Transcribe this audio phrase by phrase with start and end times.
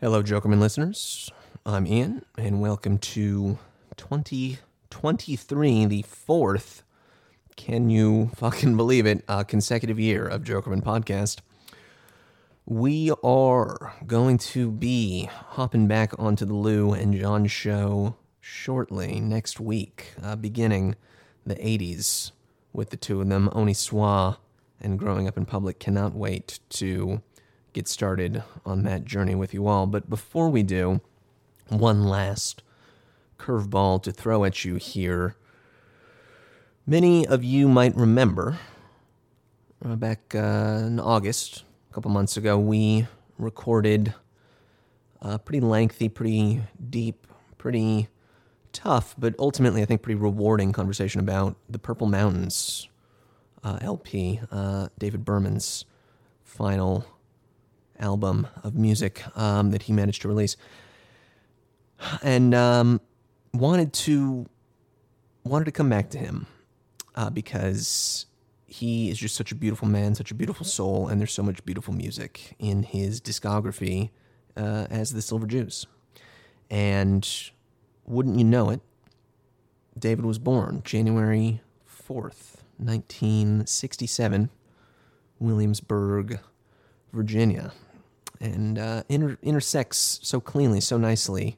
[0.00, 1.28] Hello, Jokermen listeners.
[1.66, 3.58] I'm Ian, and welcome to
[3.96, 6.84] 2023, the fourth,
[7.56, 11.40] can you fucking believe it, uh, consecutive year of Jokermen podcast.
[12.64, 19.58] We are going to be hopping back onto the Lou and John show shortly next
[19.58, 20.94] week, uh, beginning
[21.44, 22.30] the 80s
[22.72, 24.38] with the two of them, Honi Soit
[24.80, 25.80] and Growing Up in Public.
[25.80, 27.20] Cannot wait to
[27.72, 29.86] get started on that journey with you all.
[29.86, 31.00] But before we do,
[31.68, 32.62] one last
[33.38, 35.36] curveball to throw at you here.
[36.86, 38.58] Many of you might remember
[39.84, 43.06] uh, back uh, in August, a couple months ago, we
[43.38, 44.14] recorded
[45.20, 47.26] a pretty lengthy, pretty deep,
[47.58, 48.08] pretty
[48.72, 52.88] tough, but ultimately I think pretty rewarding conversation about the Purple Mountains
[53.62, 55.84] uh, LP, uh, David Berman's
[56.42, 57.04] final
[57.98, 60.56] album of music um, that he managed to release,
[62.22, 63.00] and um,
[63.52, 64.46] wanted to
[65.44, 66.46] wanted to come back to him
[67.14, 68.26] uh, because
[68.66, 71.64] he is just such a beautiful man, such a beautiful soul, and there's so much
[71.64, 74.10] beautiful music in his discography
[74.56, 75.86] uh, as the Silver Jews.
[76.70, 77.26] And
[78.04, 78.80] wouldn't you know it,
[79.98, 84.50] David was born January 4th, 1967,
[85.38, 86.40] Williamsburg,
[87.12, 87.72] Virginia.
[88.40, 91.56] And uh, inter- intersects so cleanly, so nicely,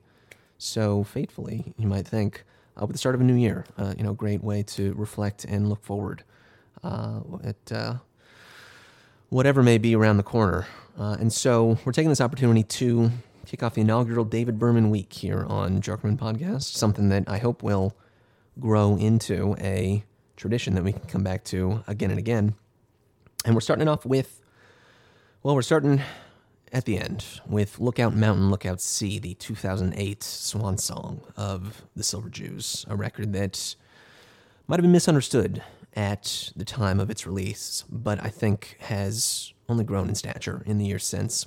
[0.56, 2.44] so faithfully, you might think,
[2.80, 3.66] uh, with the start of a new year.
[3.76, 6.24] Uh, you know, great way to reflect and look forward
[6.82, 7.94] uh, at uh,
[9.28, 10.66] whatever may be around the corner.
[10.98, 13.10] Uh, and so we're taking this opportunity to
[13.46, 17.62] kick off the inaugural David Berman Week here on Jokermen Podcast, something that I hope
[17.62, 17.96] will
[18.58, 20.04] grow into a
[20.36, 22.54] tradition that we can come back to again and again.
[23.44, 24.42] And we're starting it off with,
[25.42, 26.02] well, we're starting
[26.72, 32.28] at the end with Lookout Mountain, Lookout Sea, the 2008 swan song of the Silver
[32.28, 33.74] Jews, a record that
[34.66, 35.62] might have been misunderstood
[35.94, 40.78] at the time of its release, but I think has only grown in stature in
[40.78, 41.46] the years since.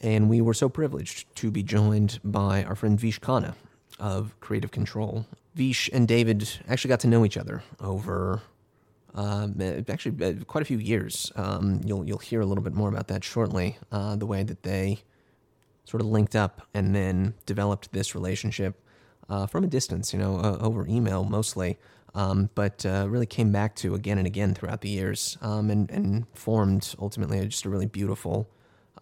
[0.00, 3.54] And we were so privileged to be joined by our friend Vish Khanna
[3.98, 5.26] of Kreative Kontrol.
[5.54, 8.42] Vish and David actually got to know each other over
[9.14, 11.32] um, actually uh, quite a few years.
[11.36, 13.78] Um, you'll you'll hear a little bit more about that shortly.
[13.90, 15.00] Uh, the way that they
[15.84, 18.80] sort of linked up and then developed this relationship
[19.28, 21.78] uh, from a distance, you know, uh, over email mostly,
[22.14, 25.90] um, but uh, really came back to again and again throughout the years, um, and
[25.90, 28.48] and formed ultimately just a really beautiful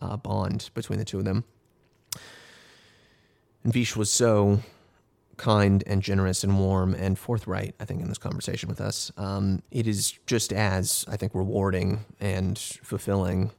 [0.00, 1.45] uh, bond between the two of them.
[3.65, 4.61] And Vish was so
[5.37, 9.13] kind and generous and warm and forthright, I think, in this conversation with us.
[9.17, 13.53] Um, it is just as, I think, rewarding and fulfilling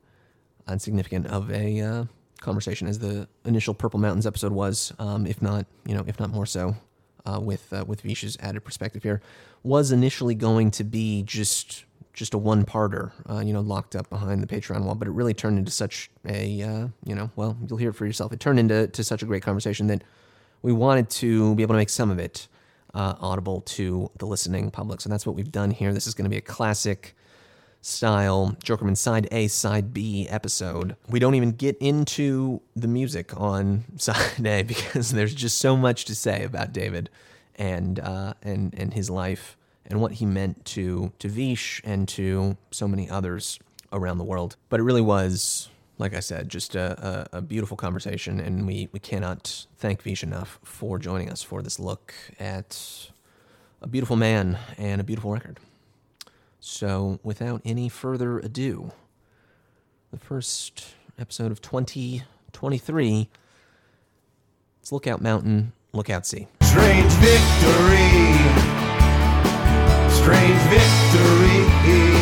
[0.68, 2.06] and significant of a uh,
[2.42, 6.30] conversation as the initial Purple Mountains episode was, um, if not, you know, if not
[6.32, 6.76] more so,
[7.26, 9.22] uh, with uh, with Vish's added perspective here,
[9.64, 14.10] was initially going to be just just a one parter, uh, you know, locked up
[14.10, 14.96] behind the Patreon wall.
[14.96, 18.08] But it really turned into such a, uh, you know, well, you'll hear it for
[18.08, 18.34] yourself.
[18.34, 20.04] It turned into to such a great conversation that
[20.62, 22.48] we wanted to be able to make some of it
[22.94, 25.02] uh, audible to the listening public.
[25.02, 25.94] So that's what we've done here.
[25.94, 27.16] This is going to be a classic
[27.82, 30.96] style Jokermen side A, side B episode.
[31.08, 36.06] We don't even get into the music on side A because there's just so much
[36.06, 37.10] to say about David
[37.56, 42.58] and uh, and and his life and what he meant to to Vish and to
[42.72, 43.60] so many others
[43.92, 44.58] around the world.
[44.70, 48.88] But it really was like I said, just a, a, a, beautiful conversation, and we,
[48.92, 53.10] we cannot thank Vish enough for joining us for this look at
[53.82, 55.60] a beautiful man and a beautiful record.
[56.60, 58.92] So, without any further ado,
[60.12, 60.86] the first
[61.18, 63.30] episode of 2023,
[64.82, 66.48] it's Lookout Mountain, Lookout Sea.
[66.62, 68.36] Strange victory,
[70.12, 72.17] strange victory,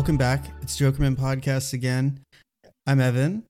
[0.00, 0.46] welcome back.
[0.62, 2.20] It's Jokermen Podcast again.
[2.86, 3.44] I'm Evan.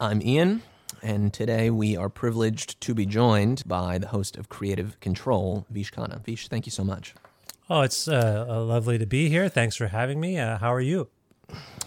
[0.00, 0.62] I'm Ian.
[1.02, 5.92] and today we are privileged to be joined by the host of Kreative Kontrol, Vish
[5.92, 6.24] Khanna.
[6.24, 7.12] Vish, thank you so much.
[7.68, 9.50] Oh, it's uh, uh, lovely to be here.
[9.50, 10.38] Thanks for having me.
[10.38, 11.08] Uh, how are you?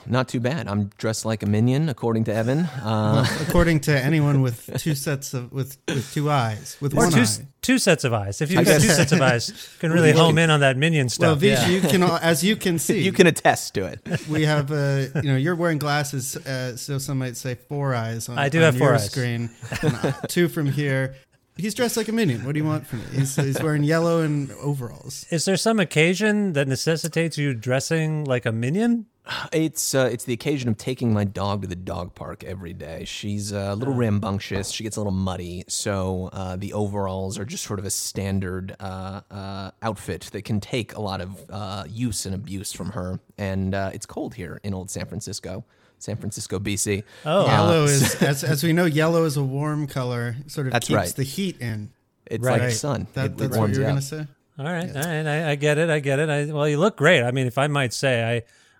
[0.05, 0.67] Not too bad.
[0.67, 2.65] I'm dressed like a minion, according to Evan.
[2.65, 7.11] Uh, according to anyone with two sets of with, with two eyes, with Or one
[7.11, 7.47] two, eye.
[7.65, 8.41] Two sets of eyes.
[8.41, 11.05] If you've got two sets of eyes, you can really home in on that minion
[11.05, 11.39] Well, stuff.
[11.39, 11.67] Vish, yeah.
[11.69, 13.99] you can, as you can see, you can attest to it.
[14.29, 18.29] we have, uh, you know, you're wearing glasses, uh, so some might say four eyes
[18.29, 19.05] on, I do on have four eyes.
[19.09, 19.49] screen,
[19.81, 21.15] uh, two from here.
[21.57, 22.43] He's dressed like a minion.
[22.45, 23.05] What do you want from me?
[23.13, 25.25] He's, he's wearing yellow and overalls.
[25.29, 29.05] Is there some occasion that necessitates you dressing like a minion?
[29.51, 33.05] It's uh, it's the occasion of taking my dog to the dog park every day.
[33.05, 34.69] She's uh, a little rambunctious.
[34.69, 38.75] She gets a little muddy, so uh, the overalls are just sort of a standard
[38.79, 43.19] uh, uh, outfit that can take a lot of uh, use and abuse from her.
[43.37, 45.65] And uh, it's cold here in old San Francisco,
[46.05, 47.03] San Francisco, BC.
[47.25, 50.35] Oh, Yellow is, as, as we know, yellow is a warm color.
[50.47, 51.09] Sort of That's keeps right.
[51.15, 51.91] the heat in.
[52.27, 52.59] It's Right.
[52.59, 53.07] like the sun.
[53.13, 54.27] That, it, it that's what you were you going to say.
[54.59, 55.25] all right, all right.
[55.27, 55.89] I, I get it.
[55.89, 56.29] I get it.
[56.29, 57.23] I, well, you look great.
[57.23, 58.23] I mean, if I might say,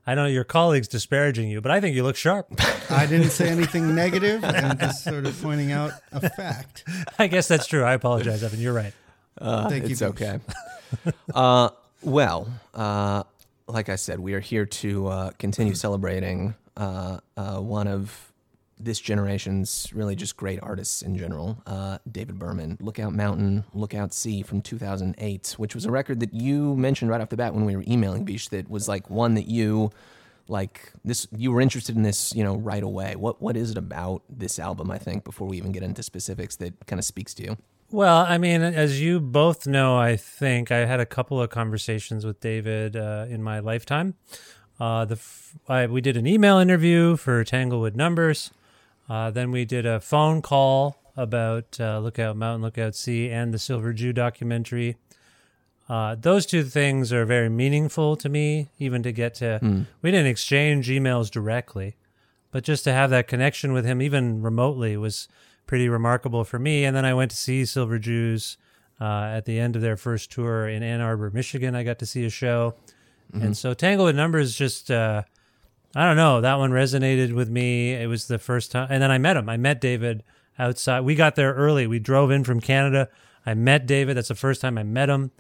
[0.08, 2.48] I, I know your colleagues disparaging you, but I think you look sharp.
[2.92, 4.44] I didn't say anything negative.
[4.44, 6.84] I'm just sort of pointing out a fact.
[7.20, 7.84] I guess that's true.
[7.84, 8.60] I apologize, Evan.
[8.62, 8.94] You're right.
[9.40, 9.90] Thank you.
[9.92, 10.40] It's okay.
[11.34, 11.70] uh,
[12.04, 13.24] well, uh,
[13.68, 18.32] like I said, we are here to uh, continue celebrating uh, uh, one of
[18.78, 22.78] this generation's really just great artists in general, uh, David Berman.
[22.82, 27.30] Lookout Mountain, Lookout Sea from 2008, which was a record that you mentioned right off
[27.30, 29.92] the bat when we were emailing Vish that was like one that you
[30.48, 33.78] like this you were interested in this you know right away what what is it
[33.80, 37.34] about this album i think before we even get into specifics that kind of speaks
[37.34, 37.58] to you
[37.92, 42.26] Well, I mean, as you both know, I think I had a couple of conversations
[42.26, 44.16] with David uh, in my lifetime.
[44.80, 48.52] Uh, the f- I, we did an email interview for Tanglewood Numbers.
[49.10, 53.60] Uh, then we did a phone call about uh, Lookout Mountain, Lookout Sea, and the
[53.60, 54.98] Silver Jew documentary.
[55.88, 59.86] Uh, those two things are very meaningful to me, even to get to.
[60.02, 61.96] We didn't exchange emails directly,
[62.52, 65.28] but just to have that connection with him, even remotely, was
[65.68, 66.84] pretty remarkable for me.
[66.86, 68.58] And then I went to see Silver Jews
[69.00, 69.06] uh,
[69.36, 71.76] at the end of their first tour in Ann Arbor, Michigan.
[71.76, 72.74] I got to see a show,
[73.34, 74.92] and so Tanglewood Numbers just.
[74.92, 75.24] Uh,
[75.98, 76.42] I don't know.
[76.42, 77.94] That one resonated with me.
[77.94, 78.88] It was the first time.
[78.90, 79.48] And then I met him.
[79.48, 80.24] I met David
[80.60, 81.02] outside.
[81.02, 81.88] We got there early.
[81.88, 83.08] We drove in from Canada.
[83.46, 84.18] I met David.
[84.18, 85.32] That's the first time I met him.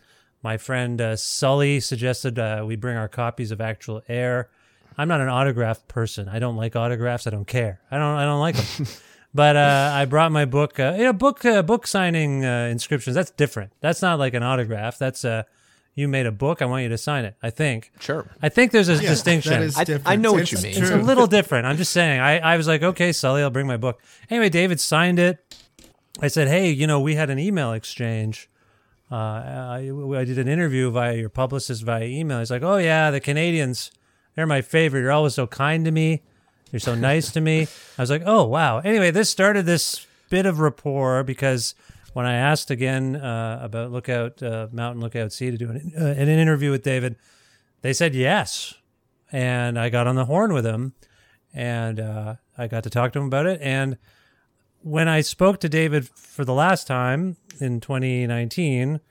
[0.41, 4.49] My friend uh, Sully suggested uh, we bring our copies of Actual Air.
[4.97, 6.29] I'm not an autograph person.
[6.29, 7.27] I don't like autographs.
[7.27, 7.81] I don't care.
[7.91, 8.15] I don't.
[8.15, 8.87] I don't like them.
[9.33, 10.79] but uh, I brought my book.
[10.79, 13.15] Uh, yeah, book uh, book signing uh, inscriptions.
[13.15, 13.73] That's different.
[13.81, 14.97] That's not like an autograph.
[14.97, 15.43] That's uh,
[15.95, 16.61] you made a book.
[16.61, 17.35] I want you to sign it.
[17.41, 17.91] I think.
[17.99, 19.53] sure I think there's a Yeah, distinction.
[19.53, 20.21] That is I- I different.
[20.21, 20.73] know what It's you mean.
[20.75, 20.81] true.
[20.83, 21.65] It's a little different.
[21.65, 22.19] I'm just saying.
[22.19, 24.01] I, I was like, okay, Sully, I'll bring my book.
[24.29, 25.55] Anyway, David signed it.
[26.21, 28.49] I said, hey, you know, we had an email exchange.
[29.11, 32.39] Uh, I, I did an interview via your publicist via email.
[32.39, 33.91] He's like, oh, yeah, the Canadians,
[34.35, 35.01] they're my favorite.
[35.01, 36.23] You're always so kind to me.
[36.71, 37.67] You're so nice to me.
[37.97, 38.79] I was like, oh, wow.
[38.79, 41.75] Anyway, this started this bit of rapport because
[42.15, 46.05] when I asked again uh, about Lookout uh, Mountain, Lookout Sea to do an, uh,
[46.05, 47.17] an interview with David,
[47.81, 48.73] they said yes
[49.31, 50.93] and I got on the horn with him,
[51.53, 53.59] and uh, I got to talk to him about it.
[53.61, 53.97] And
[54.81, 59.01] when I spoke to David for the last time in 2019,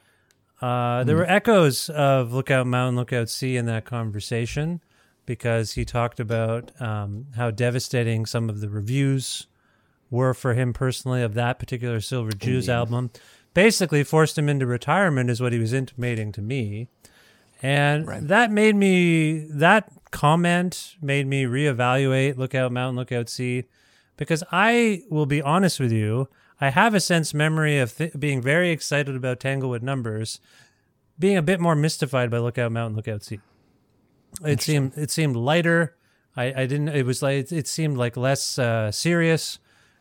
[0.62, 4.80] uh, there were echoes of Lookout Mountain, Lookout Sea in that conversation
[5.26, 9.46] because he talked about um, how devastating some of the reviews
[10.10, 13.10] were for him personally of that particular Silver Jews album.
[13.54, 16.88] Basically, forced him into retirement, is what he was intimating to me.
[17.62, 18.26] And Right.
[18.28, 23.64] that made me, that comment made me reevaluate Lookout Mountain, Lookout Sea,
[24.16, 26.28] because I will be honest with you.
[26.60, 30.40] I have a sense memory of th- being very excited about Tanglewood numbers,
[31.18, 33.40] being a bit more mystified by Lookout Mountain, Lookout Sea.
[34.44, 35.96] It seemed it seemed lighter.
[36.36, 36.88] I, I didn't.
[36.88, 39.58] It was like it seemed like less uh, serious,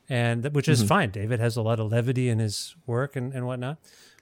[0.10, 1.10] and which is fine.
[1.12, 3.78] David has a lot of levity in his work and, and whatnot.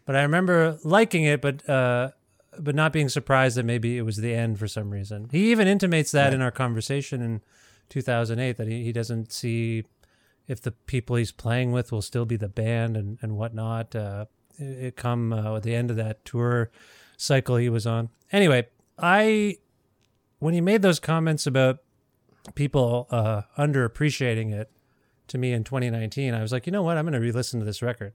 [0.05, 2.11] But I remember liking it, but uh,
[2.59, 5.29] but not being surprised that maybe it was the end for some reason.
[5.31, 7.41] He even intimates that in our conversation in
[7.89, 9.85] 2008 that he, he doesn't see
[10.47, 13.95] if the people he's playing with will still be the band and, and whatnot.
[13.95, 14.25] Uh,
[14.57, 16.71] it, it come uh, at the end of that tour
[17.15, 18.09] cycle he was on.
[18.31, 19.57] Anyway, I
[20.39, 21.79] when he made those comments about
[22.55, 24.69] people uh, underappreciating it
[25.31, 26.97] to me in 2019, I was like, you know what?
[26.97, 28.13] I'm going to re-listen to this record.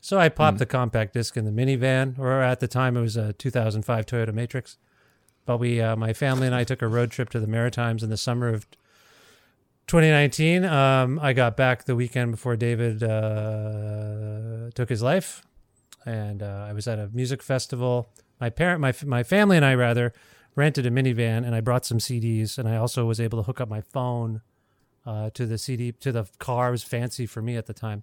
[0.00, 3.16] So I popped the compact disc in the minivan, or at the time it was
[3.16, 4.76] a 2005 Toyota Matrix.
[5.44, 8.10] But we, uh, my family and I, took a road trip to the Maritimes in
[8.10, 8.66] the summer of
[9.86, 15.42] 2019, um, I got back the weekend before David uh, took his life,
[16.06, 18.08] and uh, I was at a music festival.
[18.40, 20.12] My parent, my my family, and I rather
[20.54, 23.60] rented a minivan, and I brought some CDs, and I also was able to hook
[23.60, 24.40] up my phone
[25.06, 26.68] uh, to the CD to the car.
[26.68, 28.02] It was fancy for me at the time,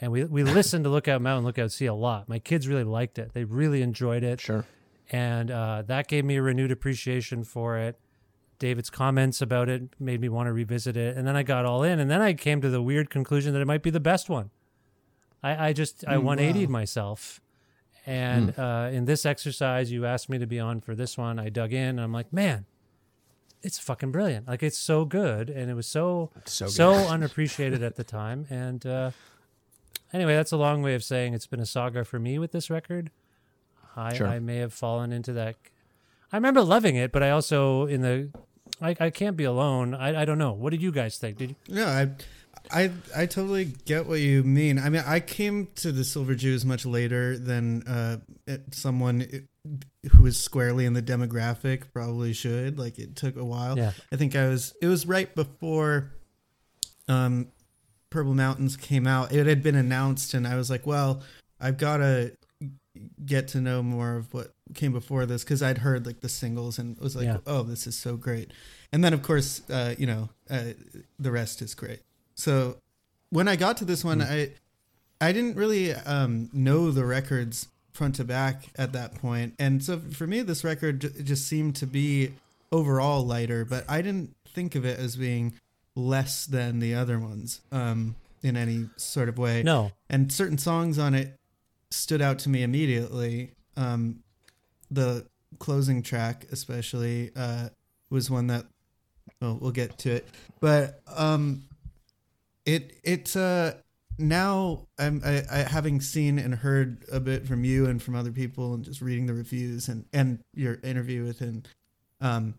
[0.00, 2.28] and we we listened to Lookout Mountain, Lookout Sea a lot.
[2.28, 4.64] My kids really liked it; they really enjoyed it Sure.
[5.10, 7.98] and uh, that gave me a renewed appreciation for it.
[8.58, 11.82] David's comments about it made me want to revisit it, and then I got all
[11.82, 14.28] in, and then I came to the weird conclusion that it might be the best
[14.28, 14.50] one.
[15.42, 17.40] I, I just I 180'd myself,
[18.06, 21.40] and uh, in this exercise, you asked me to be on for this one.
[21.40, 22.66] I dug in, and I'm like, man,
[23.62, 24.48] it's fucking brilliant!
[24.48, 28.46] Like it's so good, and it was so So so, unappreciated at the time.
[28.50, 29.10] And uh,
[30.12, 32.70] anyway, that's a long way of saying it's been a saga for me with this
[32.70, 33.10] record.
[33.96, 34.26] I, Sure.
[34.26, 35.56] I may have fallen into that.
[36.32, 38.30] I remember loving it, but I also in the
[38.80, 39.94] I, I can't be alone.
[39.94, 40.52] I, I don't know.
[40.52, 41.38] What did you guys think?
[41.38, 42.10] Did you, No, I,
[42.70, 44.78] I, I totally get what you mean.
[44.78, 48.18] I mean, I came to the Silver Jews much later than uh,
[48.72, 49.46] someone
[50.10, 52.78] who is squarely in the demographic probably should.
[52.78, 53.78] Like, it took a while.
[53.78, 53.92] Yeah.
[54.12, 54.74] I think I was.
[54.82, 56.12] It was right before,
[57.08, 57.48] um,
[58.10, 59.32] Purple Mountains came out.
[59.32, 61.22] It had been announced, and I was like, well,
[61.60, 62.36] I've got to
[63.24, 66.78] get to know more of what came before this because I'd heard like the singles
[66.78, 67.38] and was like, Yeah.
[67.46, 68.52] oh, this is so great.
[68.92, 70.72] And then of course, uh, you know, uh,
[71.18, 72.00] the rest is great.
[72.34, 72.76] So
[73.30, 74.50] when I got to this one, I
[75.20, 77.68] I didn't really um, know the records
[78.02, 81.76] front to back at that point, and so for me, this record j- just seemed
[81.76, 82.32] to be
[82.72, 85.52] overall lighter, but I didn't think of it as being
[85.94, 89.92] less than the other ones um, in any sort of way no.
[90.10, 91.38] and certain songs on it
[91.92, 93.52] stood out to me immediately.
[93.76, 94.24] Um,
[94.90, 95.24] the
[95.60, 97.68] closing track, especially, uh,
[98.10, 98.66] was one that.
[99.40, 100.26] Well, we'll get to it,
[100.58, 101.62] but um,
[102.66, 103.74] it it's uh,
[104.28, 108.32] now I'm I, I having seen and heard a bit from you and from other
[108.32, 111.62] people and just reading the reviews and and your interview with him.
[112.20, 112.54] Um,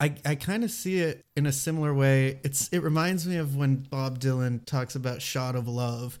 [0.00, 2.40] I, I kind of see it in a similar way.
[2.42, 6.18] It's it reminds me of when Bob Dylan talks about "Shot of Love,"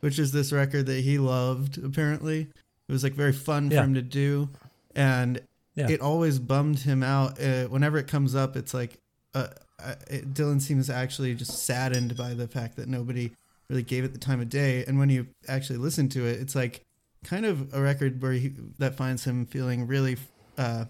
[0.00, 1.82] which is this record that he loved.
[1.82, 2.42] Apparently,
[2.88, 3.80] it was like very fun Yeah.
[3.80, 4.48] for him to do,
[4.94, 5.40] and
[5.74, 5.90] Yeah.
[5.90, 7.40] it always bummed him out.
[7.40, 8.98] Uh, whenever it comes up, it's like
[9.34, 9.48] uh,
[9.80, 13.32] uh, it, Dylan seems actually just saddened by the fact that nobody
[13.68, 14.84] really gave it the time of day.
[14.86, 16.82] And when you actually listen to it, it's like
[17.24, 20.16] kind of a record where he that finds him feeling really
[20.58, 20.84] uh,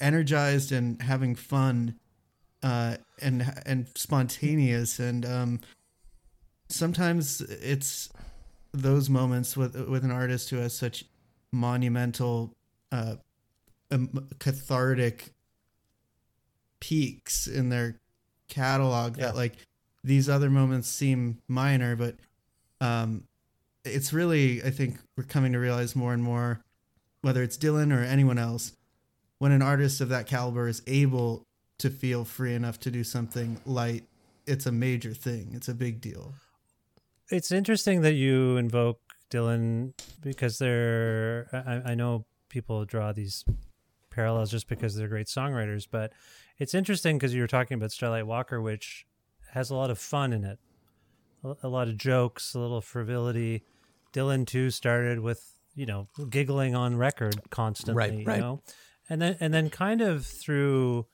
[0.00, 1.94] energized and having fun
[2.62, 5.60] uh, and and spontaneous and um,
[6.68, 8.10] sometimes it's
[8.72, 11.04] those moments with with an artist who has such
[11.52, 12.52] monumental
[12.92, 13.14] uh,
[13.90, 15.32] um, cathartic
[16.80, 18.00] peaks in their
[18.48, 19.26] catalog Yeah.
[19.26, 19.54] that like
[20.02, 22.16] these other moments seem minor but
[22.80, 23.24] um
[23.84, 26.60] it's really i think we're coming to realize more and more
[27.22, 28.72] whether it's dylan or anyone else
[29.38, 31.44] when an artist of that caliber is able
[31.78, 34.04] to feel free enough to do something light
[34.46, 36.34] it's a major thing it's a big deal
[37.30, 38.98] It's interesting that you invoke
[39.30, 41.46] Dylan because they're.
[41.52, 43.44] I, I know people draw these
[44.10, 46.12] parallels just because they're great songwriters, but
[46.58, 49.06] it's interesting because you were talking about Starlight Walker, which
[49.52, 50.58] has a lot of fun in it,
[51.44, 53.62] a, a lot of jokes, a little frivolity.
[54.12, 58.36] Dylan too started with you know giggling on record constantly, Right, right.
[58.36, 58.62] you know,
[59.08, 61.06] and then and then kind of through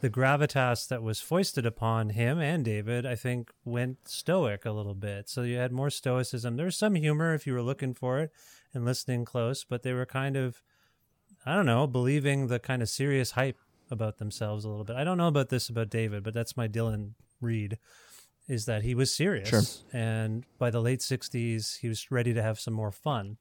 [0.00, 4.96] the gravitas that was foisted upon him and David, I think, went stoic a little
[4.96, 5.28] bit.
[5.28, 6.56] So you had more stoicism.
[6.56, 8.32] There was some humor if you were looking for it
[8.74, 10.60] and listening close, but they were kind of,
[11.46, 13.58] I don't know, believing the kind of serious hype
[13.92, 14.96] about themselves a little bit.
[14.96, 17.12] I don't know about this about David, but that's my Dylan
[17.42, 17.78] read
[18.48, 19.48] is that he was serious.
[19.48, 19.62] Sure.
[19.92, 23.36] And by the late 60s, he was ready to have some more fun.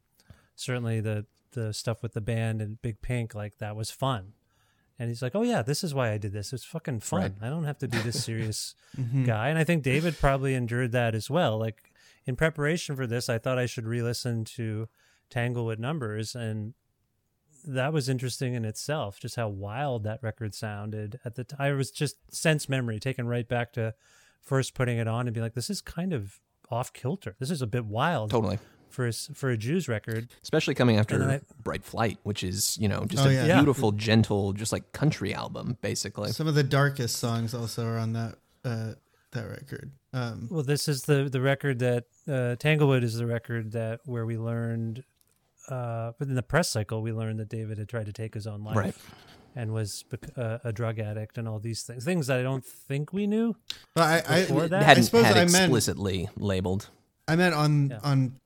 [0.55, 4.33] Certainly the the stuff with the band and Big Pink like that was fun.
[4.97, 6.53] And he's like, "Oh yeah, this is why I did this.
[6.53, 7.21] It's fucking fun.
[7.21, 7.33] Right.
[7.41, 9.25] I don't have to be this serious Mm-hmm.
[9.25, 11.57] guy." And I think David probably endured that as well.
[11.57, 11.91] Like
[12.25, 14.87] in preparation for this, I thought I should re-listen to
[15.29, 16.73] Tanglewood Numbers, and
[17.67, 19.19] that was interesting in itself.
[19.19, 21.57] Just how wild that record sounded at the time.
[21.59, 23.93] I was just sense memory taken right back to
[24.41, 26.39] first putting it on and being like, "This is kind of
[26.69, 27.35] off kilter.
[27.39, 28.57] This is a bit wild Totally.
[28.89, 32.77] for a, s- for a Jews record." Especially coming after I- Bright Flight, which is,
[32.79, 33.45] you know, just Oh, a yeah.
[33.45, 33.57] Yeah.
[33.57, 36.31] beautiful, gentle, just like country album, basically.
[36.31, 38.93] some of the darkest songs also are on that uh
[39.31, 43.71] that record um Well, this is the the record that uh, Tanglewood is the record
[43.71, 45.03] that where we learned,
[45.71, 48.45] uh, but in the press cycle we learned that David had tried to take his
[48.45, 48.75] own life.
[48.75, 48.95] Right.
[49.55, 52.63] and was bec- uh, a drug addict and all these things, things that I don't
[52.65, 53.55] think we knew.
[53.93, 54.81] But I, I, Before that?
[54.81, 56.87] I Hadn't suppose had I meant explicitly labeled.
[57.27, 57.99] I meant on Yeah.
[58.03, 58.39] on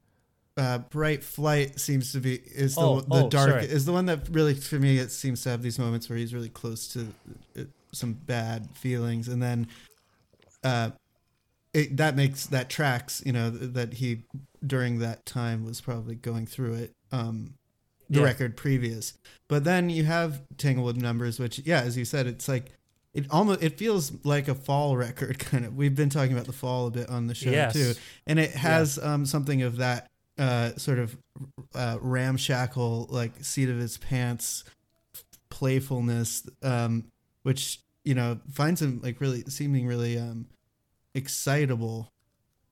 [0.58, 3.66] uh, Bright Flight seems to be is the Oh, the oh, dark sorry.
[3.66, 6.34] is the one that really for me it seems to have these moments where he's
[6.34, 7.08] really close to
[7.60, 9.68] uh, some bad feelings and then
[10.64, 10.92] uh
[11.74, 14.24] it, that makes that tracks you know th- that he
[14.66, 17.54] during that time was probably going through it um
[18.10, 18.26] the Yeah.
[18.26, 19.14] record previous.
[19.48, 22.72] But then you have Tanglewood numbers which yeah as you said it's like
[23.14, 25.76] it almost it feels like a fall record kind of.
[25.76, 27.74] We've been talking about the fall a bit on the show Yes.
[27.74, 27.94] too.
[28.28, 31.16] And it has um, something of that uh, sort of
[31.74, 34.66] uh, ramshackle, like seat of his pants
[35.50, 37.06] playfulness, um,
[37.44, 40.48] which you know finds him like really seeming really um,
[41.14, 42.12] excitable,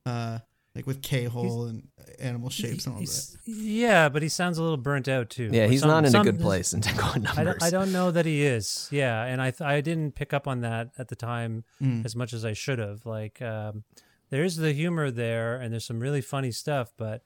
[0.06, 0.38] uh,
[0.74, 1.88] like with K hole and
[2.18, 3.36] animal shapes and all that.
[3.46, 5.50] Yeah, but he sounds a little burnt out too.
[5.52, 7.44] Yeah, he's some- not in a good place in Tanglewood I numbers.
[7.58, 8.88] don't, I don't know that he is.
[8.90, 12.04] Yeah, and I th- I didn't pick up on that at the time Mm.
[12.04, 13.06] as much as I should have.
[13.06, 13.84] Like, um,
[14.30, 17.22] there's the humor there, and there's some really funny stuff, but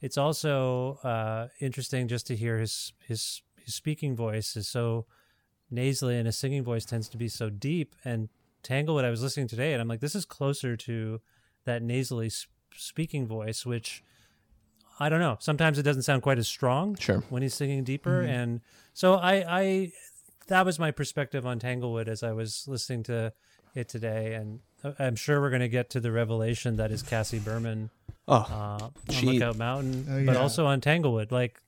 [0.00, 5.06] it's also uh, interesting just to hear his his his speaking voice is so
[5.70, 7.96] nasally, and his singing voice tends to be so deep.
[8.04, 8.28] And
[8.62, 11.20] Tanglewood, I was listening today, and I'm like, this is closer to
[11.64, 12.46] that nasally s-
[12.78, 14.02] speaking voice, which
[14.98, 15.36] I don't know.
[15.40, 17.22] Sometimes it doesn't sound quite as strong Sure.
[17.28, 18.60] when he's singing deeper, and
[18.94, 19.92] so I, I
[20.48, 23.32] that was my perspective on Tanglewood as I was listening to
[23.74, 24.60] it today, and
[24.98, 27.90] I'm sure we're going to get to the revelation that is Cassie Berman
[28.28, 31.30] Oh, uh, on Lookout Mountain, Oh, but also on Tanglewood.
[31.30, 31.60] Like,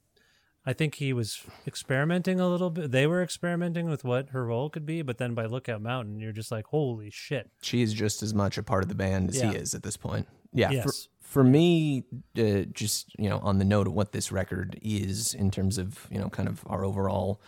[0.64, 2.90] I think he was experimenting a little bit.
[2.92, 6.32] They were experimenting with what her role could be, but then by Lookout Mountain, you're
[6.32, 7.50] just like, holy shit.
[7.62, 9.50] she is just as much a part of the band as Yeah.
[9.50, 10.26] he is at this point.
[10.52, 10.68] Yeah.
[10.82, 11.08] For, Yes.
[11.20, 12.04] for me,
[12.38, 16.06] uh, just you know, on the note of what this record is in terms of
[16.10, 17.40] you know, kind of our overall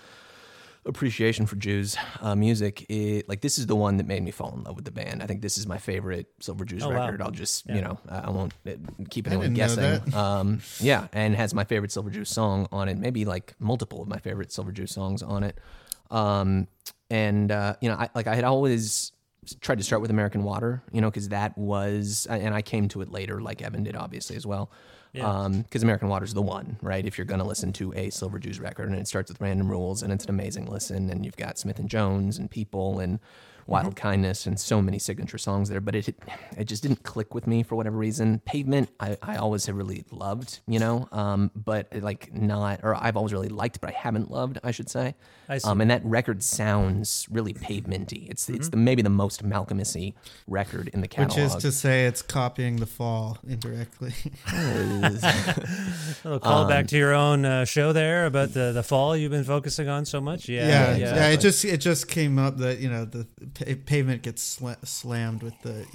[0.87, 4.53] appreciation for Jews uh, music, it, like this is the one that made me fall
[4.57, 5.23] in love with the band.
[5.23, 6.95] I think this is my favorite Silver Jews Oh, wow.
[7.07, 7.21] record.
[7.23, 8.73] I'll just you know, I I won't uh,
[9.11, 10.01] keep anyone guessing.
[10.15, 12.99] Um, yeah, and has my favorite Silver Jews song on it.
[12.99, 15.57] Maybe like multiple of my favorite Silver Jews songs on it.
[16.11, 16.67] Um,
[17.11, 19.13] and uh, you know, I like I had always
[19.61, 23.01] tried to start with American Water, you know, because that was, and I came to
[23.01, 24.71] it later, like Evan did, obviously as well.
[25.13, 25.29] Yeah.
[25.29, 27.05] Um, because American Water is the one, right?
[27.05, 29.69] If you're going to listen to a Silver Jews record, and it starts with Random
[29.69, 33.19] Rules, and it's an amazing listen, and you've got Smith and Jones and People and
[33.71, 36.15] Wild Kindness and so many signature songs there, but it
[36.59, 38.41] it just didn't click with me for whatever reason.
[38.45, 43.17] Pavement, I, I always have really loved, you know, um, but like not, or I've
[43.17, 45.15] always really liked, but I haven't loved, I should say.
[45.49, 45.69] I see.
[45.69, 48.29] Um, and that record sounds really pavementy.
[48.29, 50.15] It's it's the maybe the most Malcolmissy
[50.47, 51.39] record in the catalog.
[51.39, 54.15] Which is to say, it's copying the fall indirectly.
[54.53, 55.11] A
[56.25, 59.89] little callback to your own uh, show there about the, the fall you've been focusing
[59.89, 60.49] on so much.
[60.49, 60.67] Yeah.
[60.67, 61.15] yeah, Yeah.
[61.15, 63.27] yeah, It just it just came up that you know the
[63.65, 65.87] pa- pavement gets sla- slammed with the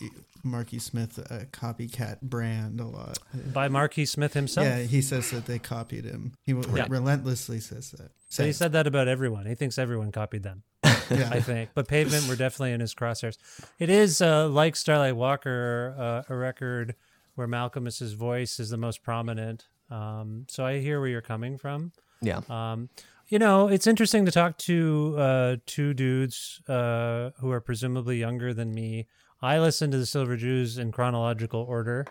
[0.43, 3.17] Marky Smith uh, copycat brand a lot.
[3.53, 4.67] By Marquis Smith himself.
[4.67, 6.33] Yeah, he says that they copied him.
[6.43, 6.85] He w- Yeah.
[6.89, 8.11] relentlessly says that.
[8.29, 9.45] So he said that about everyone.
[9.45, 10.63] He thinks everyone copied them.
[10.83, 11.29] yeah.
[11.31, 11.69] I think.
[11.73, 13.37] But Pavement were definitely in his crosshairs.
[13.79, 16.95] It is uh, like Starlight Walker, uh, a record
[17.35, 19.65] where Malkmus's voice is the most prominent.
[19.89, 21.91] Um, so I hear where you're coming from.
[22.21, 22.41] yeah.
[22.49, 22.89] Um,
[23.27, 28.53] you know, it's interesting to talk to uh, two dudes uh, who are presumably younger
[28.53, 29.07] than me.
[29.41, 32.05] I listened to the Silver Jews in chronological order.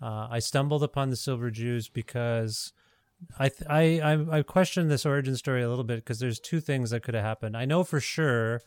[0.00, 2.72] Uh, I stumbled upon the Silver Jews because
[3.38, 6.60] I th- I, I I questioned this origin story a little bit because there's two
[6.60, 7.56] things that could have happened.
[7.56, 8.62] I know for sure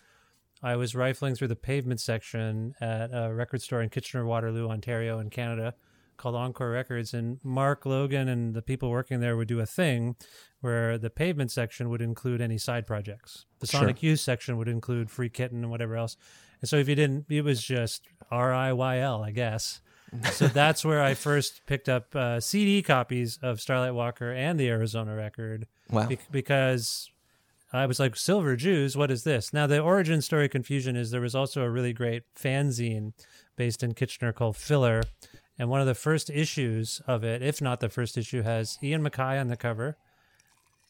[0.61, 5.19] I was rifling through the pavement section at a record store in Kitchener Waterloo, Ontario,
[5.19, 5.73] in Canada,
[6.21, 10.15] called Encore Records, and Mark Logan and the people working there would do a thing
[10.61, 13.45] where the pavement section would include any side projects.
[13.59, 13.79] The Sure.
[13.81, 16.17] Sonic Youth section would include Free Kitten and whatever else.
[16.61, 19.81] And so if you didn't, it was just R I Y L, I guess.
[20.33, 24.69] so that's where I first picked up uh, CD copies of Starlight Walker and the
[24.69, 26.07] Arizona record Wow.
[26.07, 27.09] bec- because
[27.73, 29.53] I was like, Silver Jews, what is this?
[29.53, 33.13] Now, the origin story confusion is there was also a really great fanzine
[33.55, 35.03] based in Kitchener called Filler.
[35.61, 39.03] And one of the first issues of it, if not the first issue, has Ian
[39.03, 39.95] MacKaye on the cover,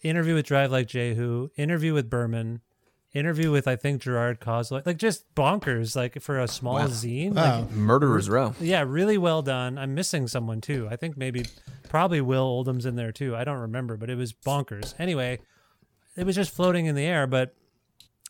[0.01, 2.61] interview with Drive Like Jehu, interview with Berman,
[3.13, 4.85] interview with, I think, Gerard Cosloy.
[4.85, 6.87] Like, just bonkers, like, for a small Wow.
[6.87, 7.33] zine.
[7.33, 7.59] Wow.
[7.63, 8.55] Like, Murderer's Row.
[8.61, 9.77] yeah, really well done.
[9.77, 10.87] I'm missing someone too.
[10.89, 11.43] I think maybe,
[11.89, 13.35] probably Will Oldham's in there too.
[13.35, 14.93] I don't remember, but it was bonkers.
[14.97, 15.39] Anyway,
[16.15, 17.53] it was just floating in the air, but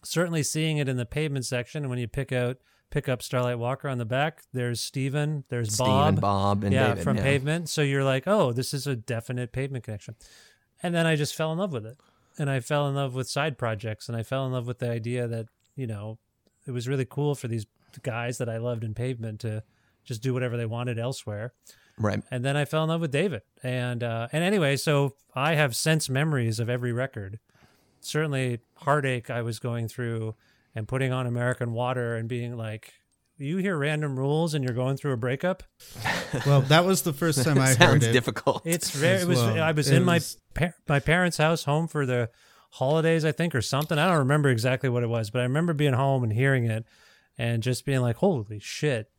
[0.03, 1.87] certainly seeing it in the pavement section.
[1.87, 2.57] When you pick out,
[2.91, 6.73] pick up Starlight Walker on the back, there's Steven, there's Steve Bob, and Bob and
[6.73, 7.03] yeah, David.
[7.03, 7.23] from yeah.
[7.23, 7.69] Pavement.
[7.69, 10.15] So you're like, oh, this is a definite pavement connection.
[10.83, 11.97] And then I just fell in love with it.
[12.37, 14.89] and I fell in love with side projects, and I fell in love with the
[14.89, 16.17] idea that you know
[16.67, 17.65] it was really cool for these
[18.03, 19.63] guys that I loved in Pavement to
[20.03, 21.53] just do whatever they wanted elsewhere.
[21.97, 22.23] Right.
[22.31, 25.75] And then I fell in love with David, and uh, and anyway, so I have
[25.75, 27.39] sense memories of every record.
[27.99, 30.35] Certainly, heartache I was going through,
[30.75, 32.93] and putting on American Water, and being like,
[33.37, 35.63] "You hear Random Rules, and you're going through a breakup."
[36.45, 38.13] Well, that was the first time I heard Sounds it.
[38.13, 38.61] difficult.
[38.65, 39.21] It's very.
[39.23, 39.37] It was.
[39.37, 39.61] well.
[39.61, 42.29] I was It in my was- par- my parents' house, home for the
[42.71, 43.97] holidays, I think, or something.
[43.99, 46.85] I don't remember exactly what it was, but I remember being home and hearing it,
[47.37, 49.09] and just being like, "Holy shit!"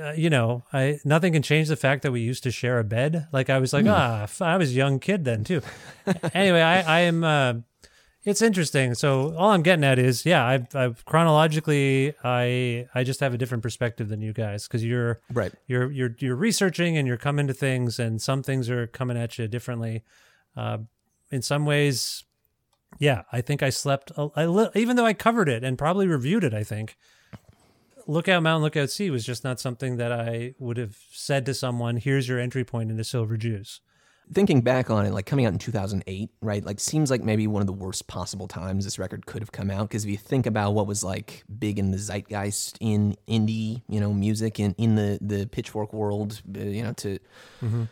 [0.00, 2.84] Uh, you know, I nothing can change the fact that we used to share a
[2.84, 3.26] bed.
[3.32, 5.60] Like I was like, ah, f- I was a young kid then too.
[6.32, 7.24] anyway, I, I am.
[7.24, 7.54] Uh,
[8.24, 8.94] it's interesting.
[8.94, 13.38] So all I'm getting at is, yeah, I've, I've chronologically, I I just have a
[13.38, 15.52] different perspective than you guys because you're right.
[15.66, 19.38] you're you're you're researching and you're coming to things and some things are coming at
[19.38, 20.02] you differently
[20.56, 20.78] uh,
[21.30, 22.24] in some ways
[22.98, 26.06] yeah i think i slept a, I li- even though i covered it and probably
[26.06, 26.96] reviewed it i think
[28.06, 31.98] lookout mountain lookout sea was just not something that i would have said to someone
[31.98, 33.82] here's your entry point into silver jews
[34.32, 36.64] Thinking back on it, like coming out in 2008, right?
[36.64, 39.70] Like seems like maybe one of the worst possible times this record could have come
[39.70, 39.88] out.
[39.88, 44.00] Because if you think about what was like big in the zeitgeist in indie, you
[44.00, 47.18] know, music in in the the Pitchfork world, uh, you know, to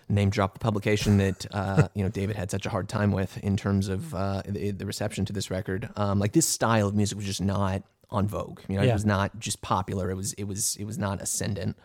[0.08, 3.38] name drop the publication that uh, you know David had such a hard time with
[3.38, 5.88] in terms of uh, the, the reception to this record.
[5.96, 8.60] Um, like this style of music was just not on vogue.
[8.68, 8.90] You know, Yeah.
[8.90, 10.10] it was not just popular.
[10.10, 11.76] It was it was it was not ascendant.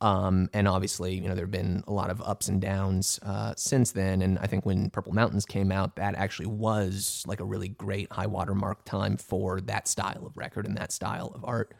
[0.00, 3.54] Um, and obviously, you know, there have been a lot of ups and downs uh,
[3.56, 4.22] since then.
[4.22, 8.10] And I think when Purple Mountains came out, that actually was like a really great
[8.10, 11.74] high watermark time for that style of record and that style of art.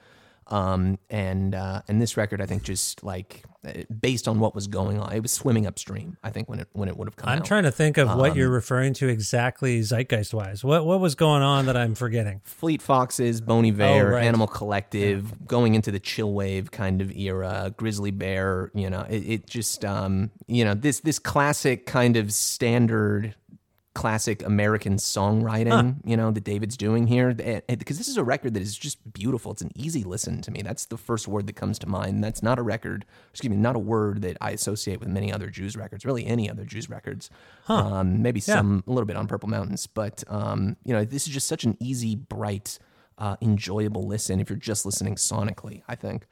[0.51, 3.45] Um, and uh, and this record, I think, just like
[4.01, 6.17] based on what was going on, it was swimming upstream.
[6.25, 7.33] I think when it when it would have come out.
[7.33, 7.45] i'm out.
[7.45, 11.43] trying to think of what you're referring to exactly zeitgeist wise what what was going
[11.43, 14.25] on that i'm forgetting Fleet Foxes, Bon Iver, Oh, right.
[14.25, 19.19] Animal Collective, going into the chill wave kind of era, Grizzly Bear, you know, it,
[19.27, 23.35] it just um, you know, this this classic kind of standard
[24.01, 27.29] classic American songwriting, you know, that David's doing here.
[27.29, 29.53] And- and- Because this is a record that is just beautiful.
[29.53, 30.63] It's an easy listen to me.
[30.63, 32.23] That's the first word that comes to mind.
[32.25, 35.49] That's not a record, excuse me, not a word that I associate with many other
[35.51, 37.31] Jews records, really any other Jews records.
[37.69, 38.57] Um, maybe Yeah.
[38.57, 41.65] some a little bit on Purple Mountains, but um, you know, this is just such
[41.65, 42.79] an easy, bright,
[43.19, 45.83] uh, enjoyable listen if you're just listening sonically.
[45.87, 46.27] I think,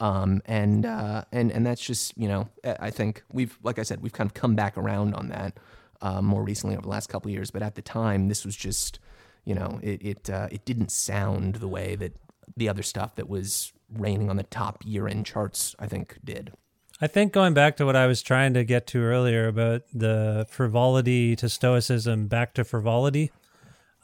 [0.00, 3.82] um, and uh, and and that's just you know, I I think we've like I
[3.82, 5.56] said, we've kind of come back around on that
[6.04, 7.50] uh, more recently over the last couple of years.
[7.50, 9.00] But at the time, this was just
[9.44, 12.16] you know, it it uh, it didn't sound the way that
[12.56, 16.52] the other stuff that was reigning on the top year end charts, I think, did.
[17.00, 20.46] I think going back to what I was trying to get to earlier about the
[20.48, 23.32] frivolity to stoicism back to frivolity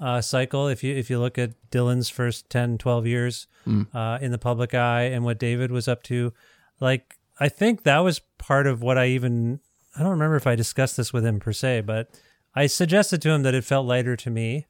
[0.01, 3.47] uh, cycle, if you if you look at Dylan's first 10, 12 years
[3.95, 6.33] uh, in the public eye and what David was up to,
[6.81, 9.61] like I think that was part of what I even
[10.01, 12.09] I don't remember if I discussed this with him per se, but
[12.55, 14.67] I suggested to him that it felt lighter to me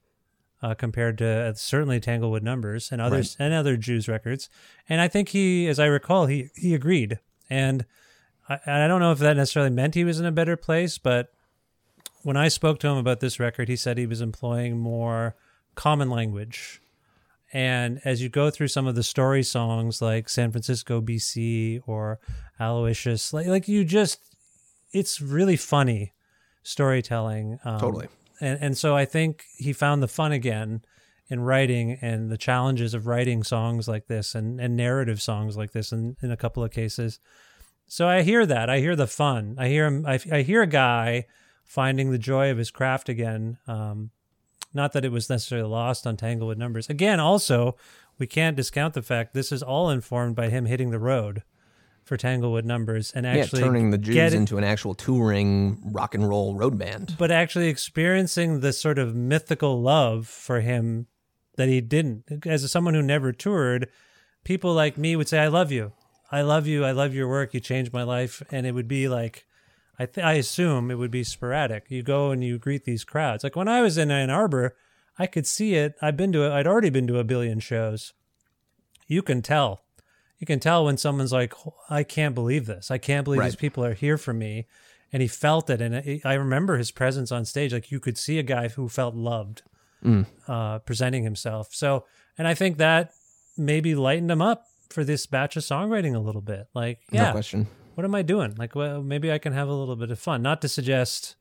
[0.61, 4.49] uh, compared to uh, certainly Tanglewood Numbers and others and other Jews records.
[4.89, 7.21] And I think he, as I recall, he he agreed.
[7.49, 7.87] And
[8.49, 11.33] I, I don't know if that necessarily meant he was in a better place, but
[12.23, 15.37] when I spoke to him about this record, he said he was employing more
[15.77, 16.83] common language.
[17.53, 22.19] And as you go through some of the story songs like San Francisco, BC, or
[22.59, 24.30] Aloysius, like like you just,
[24.93, 26.13] it's really funny
[26.63, 27.59] storytelling.
[27.65, 28.09] Um, Totally.
[28.41, 30.83] and and so I think he found the fun again
[31.29, 35.71] in writing and the challenges of writing songs like this and, and narrative songs like
[35.73, 37.21] this in, in a couple of cases.
[37.87, 38.69] So I hear that.
[38.69, 39.57] I hear the fun.
[39.59, 40.05] I hear him.
[40.07, 41.27] I, I hear a guy
[41.65, 43.59] finding the joy of his craft again.
[43.69, 44.11] Um,
[44.75, 46.89] not that it was necessarily lost on Tanglewood numbers.
[46.89, 47.77] Again, also,
[48.19, 51.43] we can't discount the fact this is all informed by him hitting the road
[52.11, 56.29] for Tanglewood numbers and actually yeah, turning the Jews into an actual touring rock and
[56.29, 57.15] roll road band.
[57.17, 61.07] but actually experiencing the sort of mythical love for him
[61.57, 62.25] that he didn't.
[62.45, 63.89] As someone who never toured,
[64.43, 65.93] people like me would say, "I love you,
[66.33, 67.55] I love you, I love your work.
[67.55, 69.47] You changed my life," and it would be like.
[69.97, 71.91] I, th- I assume it would be sporadic.
[71.91, 73.45] You go and you greet these crowds.
[73.45, 74.75] Like when I was in Ann Arbor,
[75.19, 75.95] I could see it.
[76.01, 76.47] I've been to.
[76.47, 76.53] it.
[76.53, 78.15] I'd already been to a billion shows.
[79.07, 79.83] You can tell.
[80.41, 81.55] You can tell when someone's like,
[81.89, 82.91] "I can't believe this.
[82.91, 84.67] I can't believe these people are here for me,"
[85.13, 85.81] and he felt it.
[85.81, 87.73] And it, I remember his presence on stage.
[87.73, 89.63] Like you could see a guy who felt loved,
[90.49, 91.69] uh, presenting himself.
[91.73, 92.07] So,
[92.39, 93.13] and I think that
[93.57, 96.67] maybe lightened him up for this batch of songwriting a little bit.
[96.75, 97.67] Like, No yeah, question.
[97.95, 98.55] what am I doing?
[98.57, 100.41] Like, well, maybe I can have a little bit of fun.
[100.43, 101.37] Not to suggest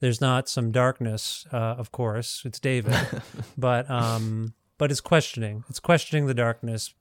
[0.00, 1.46] there's not some darkness.
[1.50, 2.94] Uh, of course, it's David,
[3.56, 5.64] but um, but it's questioning.
[5.70, 6.92] It's questioning the darkness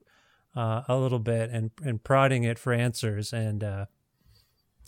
[0.56, 3.34] uh, a little bit and and prodding it for answers.
[3.34, 3.86] And uh,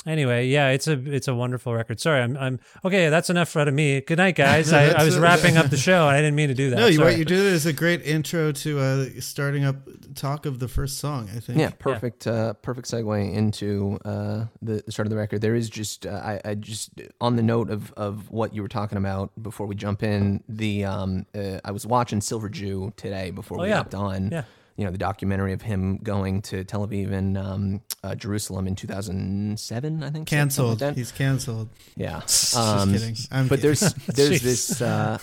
[0.06, 2.00] anyway, yeah, it's a it's a wonderful record.
[2.00, 3.10] Sorry, I'm I'm okay.
[3.10, 4.00] That's enough out of me.
[4.02, 4.72] Good night, guys.
[4.82, 6.08] I, I was wrapping up the show.
[6.08, 6.78] and I didn't mean to do that.
[6.78, 9.76] No, you, what you did is a great intro to uh, starting up
[10.16, 11.30] talk of the first song.
[11.36, 11.60] I think.
[11.60, 12.26] Yeah, perfect.
[12.28, 15.42] Uh, perfect segue into uh, the, the start of the record.
[15.42, 18.68] There is just uh, I, I just on the note of, of what you were
[18.70, 20.44] talking about before we jump in.
[20.48, 23.78] The um, uh, I was watching Silver Jew today before Oh, we yeah.
[23.78, 24.30] hopped on.
[24.32, 24.44] Yeah.
[24.78, 28.76] You know the documentary of him going to Tel Aviv and um, uh, Jerusalem in
[28.76, 30.14] 2007, I think.
[30.14, 30.96] something like Canceled.
[30.96, 31.70] He's canceled.
[31.96, 32.20] Yeah.
[32.28, 33.16] Just Um, kidding.
[33.32, 33.80] I'm but kidding.
[33.80, 35.18] there's there's this uh,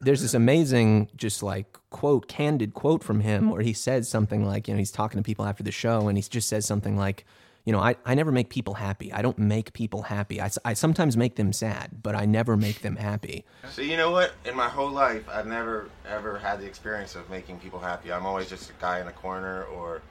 [0.00, 4.68] there's this amazing just like quote candid quote from him where he says something like
[4.68, 7.24] you know he's talking to people after the show and he just says something like
[7.64, 10.74] you know I, I never make people happy I don't make people happy I, I
[10.74, 14.34] sometimes make them sad but I never make them happy So you know what?
[14.44, 18.12] In my whole life, I've never ever had the experience of making people happy.
[18.12, 20.02] I'm always just a guy in a corner, or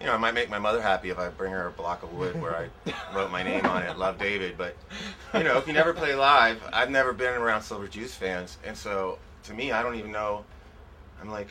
[0.00, 2.12] you know, I might make my mother happy if I bring her a block of
[2.12, 2.68] wood where I
[3.14, 4.76] wrote my name on it, "Love David." But
[5.34, 8.76] you know, if you never play live, I've never been around Silver Jews fans, and
[8.76, 10.44] so to me, I don't even know.
[11.20, 11.48] I'm like,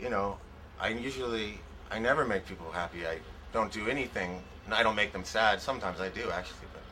[0.00, 0.38] you know,
[0.80, 1.58] I usually
[1.90, 3.06] I never make people happy.
[3.06, 3.18] I
[3.52, 4.40] don't do anything.
[4.66, 5.60] And I don't make them sad.
[5.60, 6.82] Sometimes I do actually, but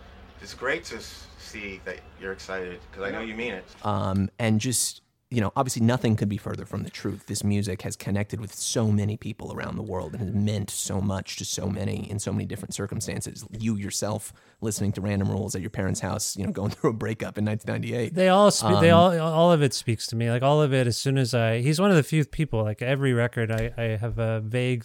[0.41, 0.99] it's great to
[1.39, 3.65] see that you're excited because I know you mean it.
[3.85, 7.83] um, and just you know obviously nothing could be further from the truth this music
[7.83, 11.45] has connected with so many people around the world and has meant so much to
[11.45, 15.71] so many in so many different circumstances you yourself listening to random rules at your
[15.71, 19.19] parents house you know going through a breakup in 1998 They all spe- they Um,
[19.21, 20.31] all all of it speaks to me.
[20.31, 22.81] Like all of it as soon as I he's one of the few people like
[22.83, 24.85] every record I I have a vague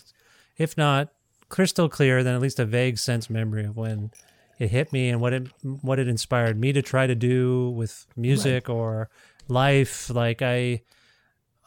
[0.58, 1.10] if not
[1.50, 4.12] crystal clear then at least a vague sense memory of when
[4.60, 8.06] it hit me and what it what it inspired me to try to do with
[8.16, 9.10] music or
[9.48, 10.82] life like I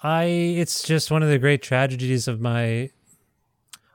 [0.02, 2.90] I it's just one of the great tragedies of my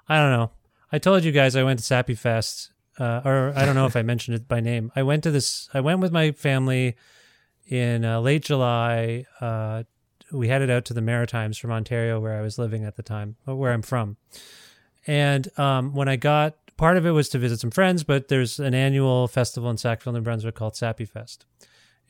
[0.10, 0.52] I don't know.
[0.92, 3.96] I told you guys I went to Sappy Fest uh, or I don't know if
[3.96, 4.92] I mentioned it by name.
[4.96, 6.96] I went to this I went with my family
[7.68, 9.26] in uh, late July.
[9.40, 9.84] Uh,
[10.32, 13.38] we headed out to the Maritimes from Ontario, where I was living at the time,
[13.46, 14.18] where I'm from.
[15.08, 18.60] And um, when I got part of it was to visit some friends, but there's
[18.60, 21.46] an annual festival in Sackville, New Brunswick called Sappy Fest.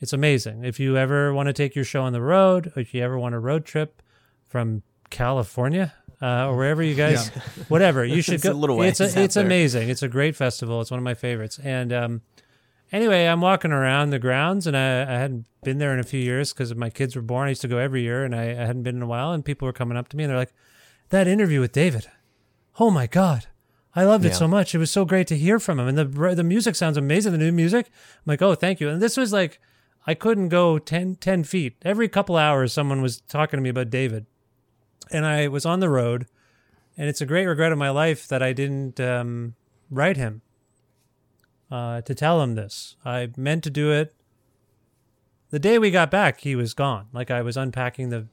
[0.00, 0.64] It's amazing.
[0.64, 3.18] If you ever want to take your show on the road, or if you ever
[3.18, 4.02] want a road trip
[4.46, 7.28] from California uh, or wherever you guys,
[7.68, 8.52] whatever, you should It's go.
[8.52, 9.88] a little it's a, it's amazing.
[9.88, 10.80] It's a great festival.
[10.80, 11.58] It's one of my favorites.
[11.62, 12.22] And um,
[12.92, 16.20] anyway, I'm walking around the grounds, and I, I hadn't been there in a few
[16.20, 17.46] years because my kids were born.
[17.46, 19.32] I used to go every year, and I, I hadn't been in a while.
[19.32, 20.52] And people were coming up to me, and they're like,
[21.10, 22.06] "That interview with David,
[22.78, 23.46] oh my god."
[23.94, 24.34] I loved it Yeah.
[24.34, 24.74] so much.
[24.74, 27.32] It was so great to hear from him, and the the music sounds amazing.
[27.32, 28.88] The new music, I'm like, oh, thank you.
[28.88, 29.60] And this was like,
[30.06, 31.76] I couldn't go 10, 10 feet.
[31.82, 34.26] Every couple hours, someone was talking to me about David,
[35.10, 36.26] and I was on the road,
[36.96, 39.54] and it's a great regret of my life that I didn't um,
[39.90, 40.42] write him
[41.72, 42.94] uh, to tell him this.
[43.04, 44.14] I meant to do it.
[45.50, 47.06] The day we got back, he was gone.
[47.12, 48.26] Like I was unpacking the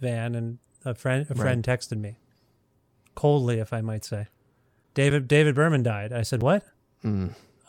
[0.00, 2.18] van, and a friend a friend texted me,
[3.16, 4.28] coldly, if I might say.
[4.94, 6.12] David David Berman died.
[6.12, 6.62] I said, "What?"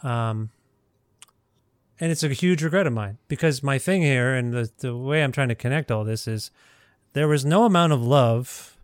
[0.04, 0.50] Um,
[2.00, 5.24] and it's a huge regret of mine because my thing here and the the way
[5.24, 6.52] I'm trying to connect all this is
[7.14, 8.78] there was no amount of love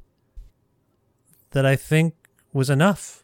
[1.51, 2.15] that I think
[2.51, 3.23] was enough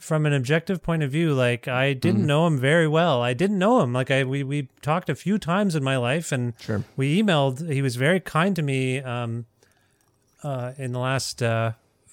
[0.00, 1.32] from an objective point of view.
[1.34, 3.22] Like I didn't know him very well.
[3.22, 3.92] I didn't know him.
[3.92, 6.82] Like I we we talked a few times in my life and Sure.
[6.96, 7.70] we emailed.
[7.70, 9.46] He was very kind to me um,
[10.42, 11.72] uh, in the last uh,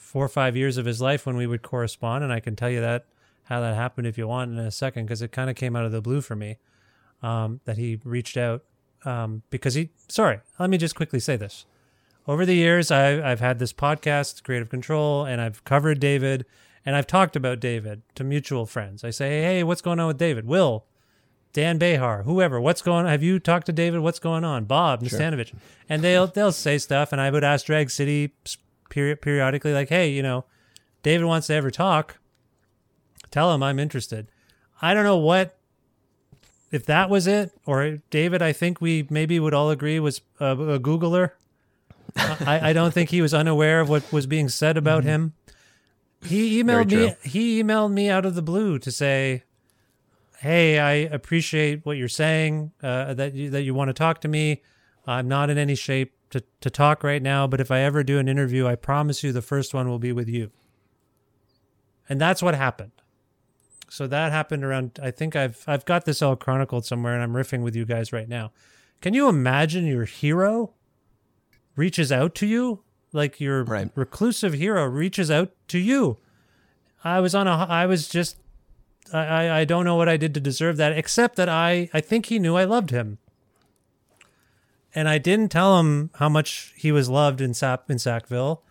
[0.10, 2.69] four or five years of his life when we would correspond, and I can tell
[2.69, 3.06] you that
[3.43, 5.86] how that happened if you want in a second because it kind of came out
[5.86, 6.58] of the blue for me
[7.22, 8.63] um, that he reached out
[9.06, 9.91] um, because he.
[10.08, 11.67] Sorry, let me just quickly say this.
[12.28, 16.43] Over the years, I, I've had this podcast, Kreative Kontrol, and I've covered David,
[16.84, 19.04] and I've talked about David to mutual friends.
[19.04, 20.48] I say, hey, what's going on with David?
[20.48, 20.86] Will,
[21.54, 23.12] Dan Bejar, whoever, what's going on?
[23.12, 24.00] Have you talked to David?
[24.00, 24.65] What's going on?
[24.65, 25.54] Bob Nastanovich.
[25.88, 28.34] And they'll they'll say stuff, and I would ask Drag City
[28.89, 30.45] peri- periodically, like, hey, you know,
[31.04, 32.19] David wants to ever talk.
[33.32, 34.28] Tell him I'm interested.
[34.82, 35.58] I don't know what
[36.71, 38.41] if that was it, or David.
[38.41, 41.32] I think we maybe would all agree was a, a Googler.
[42.15, 45.34] I, I don't think he was unaware of what was being said about him.
[46.23, 47.13] He emailed me.
[47.23, 49.43] He emailed me out of the blue to say,
[50.39, 52.71] "Hey, I appreciate what you're saying.
[52.84, 54.62] Uh, that you, that you want to talk to me.
[55.08, 58.20] I'm not in any shape to to talk right now, but if I ever do
[58.20, 60.52] an interview, I promise you the first one will be with you."
[62.08, 62.92] And that's what happened.
[63.92, 65.00] so that happened around.
[65.02, 68.13] I think I've I've got this all chronicled somewhere, and I'm riffing with you guys
[68.13, 68.52] right now.
[69.02, 70.74] Can you imagine your hero
[71.76, 73.89] reaches out to you like your Right.
[73.96, 76.18] reclusive hero reaches out to you?
[77.04, 77.52] I was on a.
[77.52, 78.38] I was just.
[79.13, 82.02] I, I I don't know what I did to deserve that, except that I I
[82.02, 83.18] think he knew I loved him
[84.95, 88.63] and I didn't tell him how much he was loved in Sap in Sackville,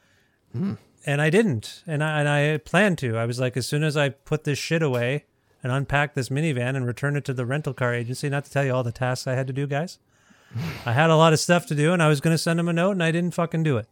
[1.07, 3.17] and I didn't, and I and I planned to.
[3.17, 5.25] I was like, as soon as I put this shit away
[5.63, 8.65] and unpack this minivan and return it to the rental car agency, not to tell
[8.65, 9.99] you all the tasks I had to do, guys.
[10.87, 12.69] I had a lot of stuff to do, and I was going to send him
[12.69, 13.87] a note, and I didn't fucking do it.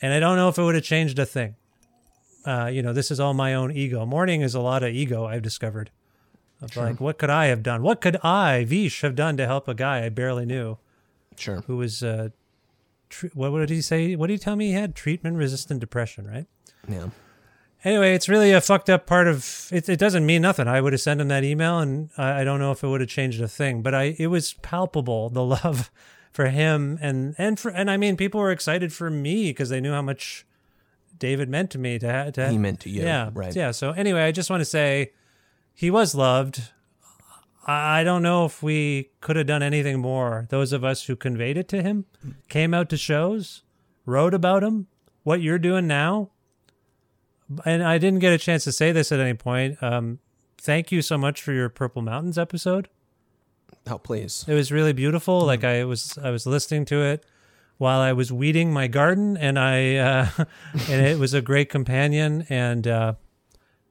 [0.00, 1.56] And I don't know if it would have changed a thing.
[2.44, 4.06] Uh, you know, this is all my own ego.
[4.06, 5.26] Mourning is a lot of ego.
[5.26, 5.90] I've discovered.
[6.60, 7.82] Of like, what could I have done?
[7.82, 10.78] What could I, Vish, have done to help a guy I barely knew?
[11.38, 11.62] Sure.
[11.66, 12.28] who was uh,
[13.08, 14.16] tr- what, what did he say?
[14.16, 14.94] What did he tell me he had?
[14.94, 16.46] Treatment resistant depression, right?
[16.88, 17.08] Yeah.
[17.84, 19.88] Anyway, it's really a fucked up part of it.
[19.88, 20.66] It doesn't mean nothing.
[20.66, 23.00] I would have sent him that email, and I, I don't know if it would
[23.00, 23.82] have changed a thing.
[23.82, 25.90] But I, it was palpable the love
[26.32, 29.80] for him, and and for and I mean, people were excited for me because they
[29.80, 30.44] knew how much
[31.18, 32.00] David meant to me.
[32.00, 33.54] To, ha- to He meant to you, yeah, right.
[33.54, 33.70] Yeah.
[33.70, 35.12] So anyway, I just want to say
[35.72, 36.72] he was loved.
[37.70, 40.46] I don't know if we could have done anything more.
[40.48, 42.06] Those of us who conveyed it to him,
[42.48, 43.62] came out to shows,
[44.06, 44.86] wrote about him,
[45.22, 46.30] what you're doing now.
[47.66, 49.82] And I didn't get a chance to say this at any point.
[49.82, 50.18] Um,
[50.56, 52.88] thank you so much for your Purple Mountains episode.
[53.86, 54.46] Oh, please.
[54.48, 55.42] It was really beautiful.
[55.42, 57.26] Like I was, I was listening to it
[57.76, 60.28] while I was weeding my garden, and I, uh,
[60.88, 63.14] and it was a great companion, and uh,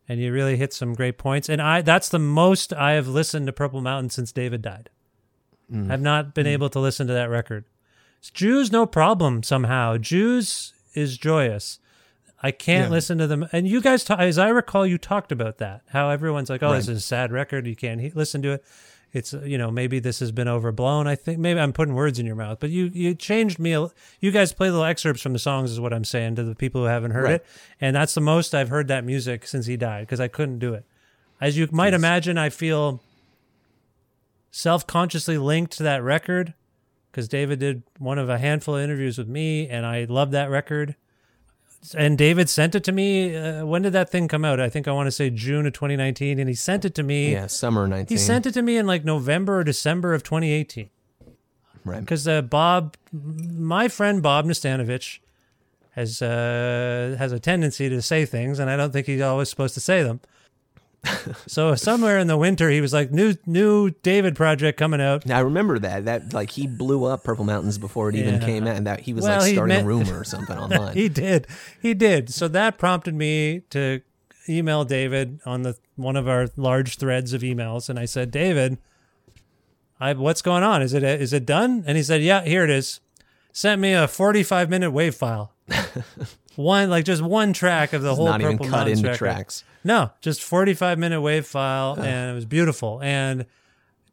[0.08, 1.50] and you really hit some great points.
[1.50, 4.90] And I, that's the most I have listened to Purple Mountain since David died.
[5.72, 5.92] Mm.
[5.92, 6.52] I've not been mm.
[6.52, 7.66] able to listen to that record.
[8.34, 9.44] Jews, no problem.
[9.44, 11.80] Somehow, Jews is joyous.
[12.42, 12.92] I can't Yeah.
[12.92, 13.48] listen to them.
[13.52, 15.82] And you guys, as I recall, you talked about that.
[15.90, 17.66] How everyone's like, "Oh, this is a sad record.
[17.66, 18.66] You can't he- listen to it."
[19.14, 21.08] It's uh, you know maybe this has been overblown.
[21.08, 23.74] I think maybe I'm putting words in your mouth, but you you changed me.
[23.74, 23.90] a-
[24.20, 26.82] You guys play little excerpts from the songs, is what I'm saying to the people
[26.82, 27.34] who haven't heard Right.
[27.36, 27.46] it.
[27.80, 30.74] And that's the most I've heard that music since he died because I couldn't do
[30.74, 30.86] it.
[31.40, 33.02] As you might imagine, I feel
[34.52, 36.54] self-consciously linked to that record
[37.12, 40.50] because David did one of a handful of interviews with me, and I love that
[40.50, 40.96] record.
[41.96, 43.36] And David sent it to me.
[43.36, 44.60] Uh, when did that thing come out?
[44.60, 47.32] I think I want to say June of 2019, and he sent it to me.
[47.34, 48.08] Yeah, summer 19.
[48.16, 50.90] He sent it to me in like November or December of 2018
[51.86, 52.00] Right.
[52.02, 55.20] because uh, Bob, my friend Bob Nastanovich,
[55.92, 59.74] has uh, has a tendency to say things, and I don't think he's always supposed
[59.76, 60.20] to say them.
[61.48, 65.38] so somewhere in the winter, he was like, "New new David project coming out." Now,
[65.38, 66.06] I remember that.
[66.06, 68.46] That like he blew up Purple Mountains before it even Yeah.
[68.46, 70.94] came out, and that he was Well, like starting meant- a rumor or something online.
[70.96, 71.48] he did,
[71.82, 72.30] he did.
[72.34, 74.02] So that prompted me to
[74.50, 78.78] email David on the one of our large threads of emails, and I said, "David,
[80.00, 80.82] I what's going on?
[80.82, 83.00] Is it is it done?" And he said, "Yeah, here it is."
[83.52, 85.52] Sent me a 45 minute wave file.
[86.56, 89.10] one like just one track of the It's whole not even Purple cut Mountains into
[89.10, 89.18] record.
[89.18, 89.64] tracks.
[89.88, 93.02] No, just 45 minute wave file and it was beautiful.
[93.02, 93.46] And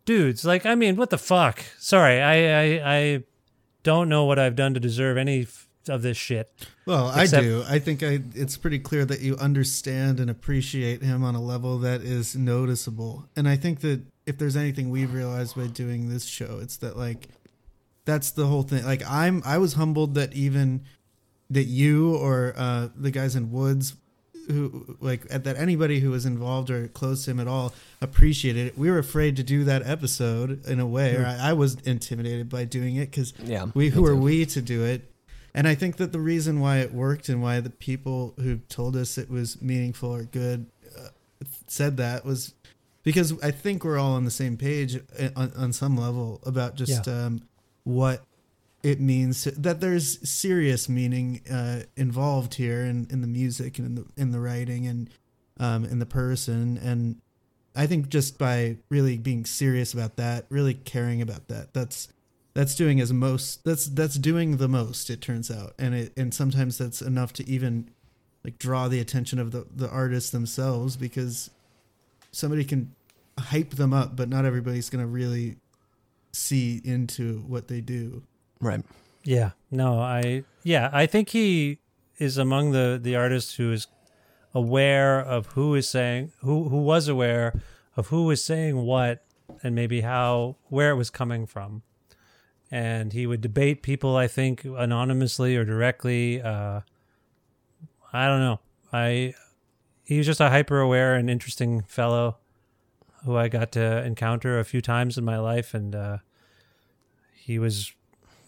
[0.04, 1.64] dudes, like I mean, what the fuck?
[1.80, 3.24] Sorry, I I, I
[3.82, 5.48] don't know what I've done to deserve any
[5.88, 6.48] of this shit.
[6.86, 7.64] Well, I do.
[7.68, 11.78] I think I, it's pretty clear that you understand and appreciate him on a level
[11.78, 13.28] that is noticeable.
[13.34, 16.96] And I think that if there's anything we've realized by doing this show, it's that
[16.96, 17.30] like
[18.04, 18.84] that's the whole thing.
[18.84, 20.84] Like I'm I was humbled that even
[21.50, 23.96] that you or uh, the guys in Woods
[24.46, 28.78] who like that anybody who was involved or close to him at all appreciated it.
[28.78, 32.48] We were afraid to do that episode in a way, or I, I was intimidated
[32.48, 35.10] by doing it because Yeah, we who are we to do it?
[35.56, 38.96] And i think that the reason why it worked and why the people who told
[38.96, 40.66] us it was meaningful or good
[40.98, 41.08] uh,
[41.68, 42.54] said that was
[43.04, 46.74] because i think we're all on the same page uh, on, on some level about
[46.74, 47.40] just um,
[47.84, 48.24] what
[48.84, 53.94] it means that there's serious meaning uh, involved here in, in the music and in
[53.94, 55.10] the in the writing and
[55.58, 56.76] um, in the person.
[56.76, 57.22] And
[57.74, 62.08] I think just by really being serious about that, really caring about that, that's
[62.52, 65.72] that's doing as most that's that's doing the most it turns out.
[65.78, 67.90] And it and sometimes that's enough to even
[68.44, 71.50] like draw the attention of the the artists themselves because
[72.32, 72.94] somebody can
[73.38, 75.56] hype them up but not everybody's to really
[76.32, 78.22] see into what they do
[78.64, 78.84] Right.
[79.24, 79.50] Yeah.
[79.70, 81.78] No, I yeah, I think he
[82.18, 83.86] is among the the artists who is
[84.54, 87.60] aware of who is saying who who was aware
[87.96, 89.24] of who was saying what
[89.62, 91.82] and maybe how where it was coming from.
[92.70, 96.80] And he would debate people I think anonymously or directly uh
[98.12, 98.60] I don't know.
[98.92, 99.34] I
[100.04, 102.38] he was just a hyper aware and interesting fellow
[103.24, 106.18] who I got to encounter a few times in my life, and uh,
[107.32, 107.92] he was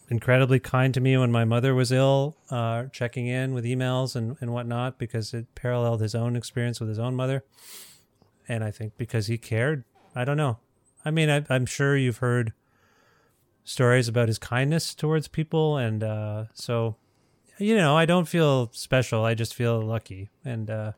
[0.08, 4.36] incredibly kind to me when my mother was ill, uh, checking in with emails and,
[4.40, 7.44] and whatnot because it paralleled his own experience with his own mother.
[8.48, 9.84] And I think because he cared,
[10.14, 10.58] I don't know.
[11.04, 12.52] I mean, I, I'm sure you've heard
[13.64, 16.96] stories about his kindness towards people, and uh, so
[17.58, 19.24] you know, I don't feel special.
[19.24, 20.92] I just feel lucky, and uh,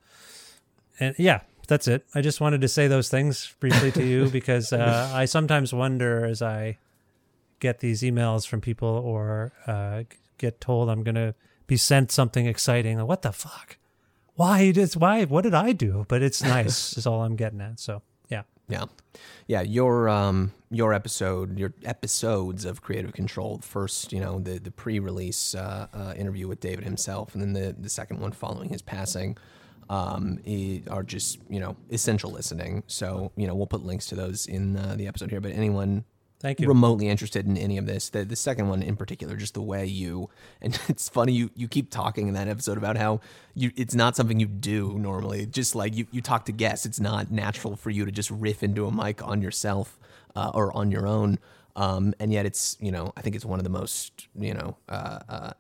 [0.98, 2.06] and yeah, that's it.
[2.14, 6.24] I just wanted to say those things briefly to you because uh, I sometimes wonder
[6.24, 6.78] as I
[7.60, 10.04] get these emails from people or uh,
[10.38, 11.34] get told I'm gonna
[11.66, 12.98] be sent something exciting.
[12.98, 13.76] Like, what the fuck?
[14.34, 15.24] Why did why?
[15.24, 16.06] What did I do?
[16.08, 16.92] But it's nice.
[16.96, 17.80] is all I'm getting at.
[17.80, 18.42] So yeah.
[18.68, 18.84] Yeah,
[19.46, 19.62] yeah.
[19.62, 23.64] Your um your episode, your episodes of Kreative Kontrol.
[23.64, 27.74] First, you know the the pre-release uh, uh, interview with David himself, and then the
[27.78, 29.36] the second one following his passing,
[29.88, 30.38] um,
[30.90, 32.82] are just you know essential listening.
[32.86, 35.40] So you know we'll put links to those in uh, the episode here.
[35.40, 36.04] But anyone
[36.40, 36.68] Thank you.
[36.68, 38.10] remotely interested in any of this.
[38.10, 40.30] The the second one in particular, just the way you
[40.62, 43.20] and it's funny you you keep talking in that episode about how
[43.54, 45.46] you it's not something you do normally.
[45.46, 48.62] Just like you you talk to guests, it's not natural for you to just riff
[48.62, 49.98] into a mic on yourself
[50.36, 51.38] uh, or on your own.
[51.74, 54.76] Um, and yet it's you know I think it's one of the most you know
[54.88, 55.52] uh, uh,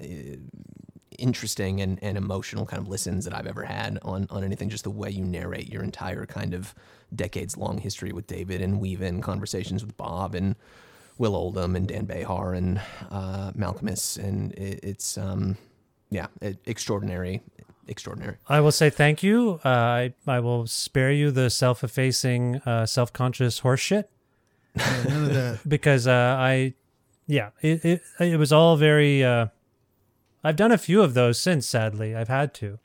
[1.18, 4.68] interesting and, and emotional kind of listens that I've ever had on, on anything.
[4.70, 6.74] Just the way you narrate your entire kind of
[7.14, 10.56] decades long history with David and weave in conversations with Bob and
[11.18, 14.16] Will Oldham and Dan Bejar and uh, Malkmus.
[14.16, 15.56] And it, it's, um,
[16.10, 17.42] yeah, it, extraordinary,
[17.88, 18.36] extraordinary.
[18.48, 19.60] I will say thank you.
[19.64, 24.04] Uh, I I will spare you the self-effacing, uh, self-conscious horseshit
[24.76, 25.60] Yeah, none of that.
[25.68, 26.74] because uh, I,
[27.26, 29.24] yeah, it, it it was all very.
[30.44, 31.66] I've done a few of those since.
[31.66, 32.78] Sadly, I've had to,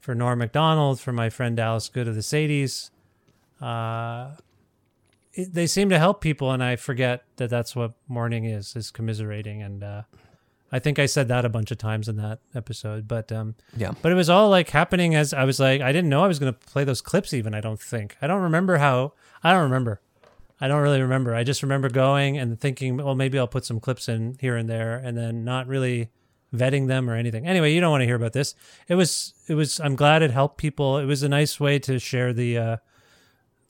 [0.00, 2.90] for Norm Macdonald, for my friend Dallas Good of the Sadies.
[3.60, 4.32] Uh,
[5.34, 8.90] it, they seem to help people, and I forget that that's what mourning is: is
[8.90, 9.62] commiserating.
[9.62, 10.02] And uh,
[10.72, 13.06] I think I said that a bunch of times in that episode.
[13.06, 13.92] But um, Yeah.
[14.02, 16.38] but it was all like happening as I was like, I didn't know I was
[16.38, 17.54] going to play those clips even.
[17.54, 18.16] I don't think.
[18.20, 19.12] I don't remember how.
[19.44, 20.00] I don't remember.
[20.60, 21.34] I don't really remember.
[21.34, 24.68] I just remember going and thinking, well, maybe I'll put some clips in here and
[24.68, 26.10] there, and then not really
[26.54, 27.46] vetting them or anything.
[27.46, 28.54] Anyway, you don't want to hear about this.
[28.88, 29.34] It was.
[29.48, 29.80] It was.
[29.80, 30.98] I'm glad it helped people.
[30.98, 32.76] It was a nice way to share the uh,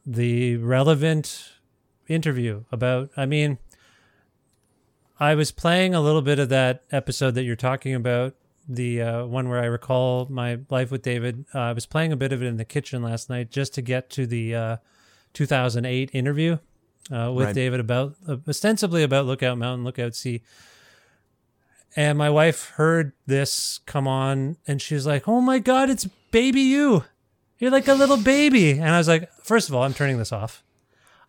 [0.07, 1.51] the relevant
[2.09, 3.11] interview about.
[3.16, 3.59] I mean,
[5.18, 8.35] I was playing a little bit of that episode that you're talking about,
[8.68, 11.45] the uh, one where I recall my life with David.
[11.55, 13.83] Uh, I was playing a bit of it in the kitchen last night just to
[13.83, 14.76] get to the uh,
[15.35, 16.59] 2008 interview
[17.12, 17.55] uh, with Right.
[17.55, 20.43] David about uh, ostensibly about Lookout Mountain, Lookout Sea.
[21.97, 26.09] And my wife heard this come on, and she was like, "Oh my God, it's
[26.30, 27.05] baby you!
[27.59, 30.32] You're like a little baby." And I was like, first of all, I'm turning this
[30.32, 30.62] off.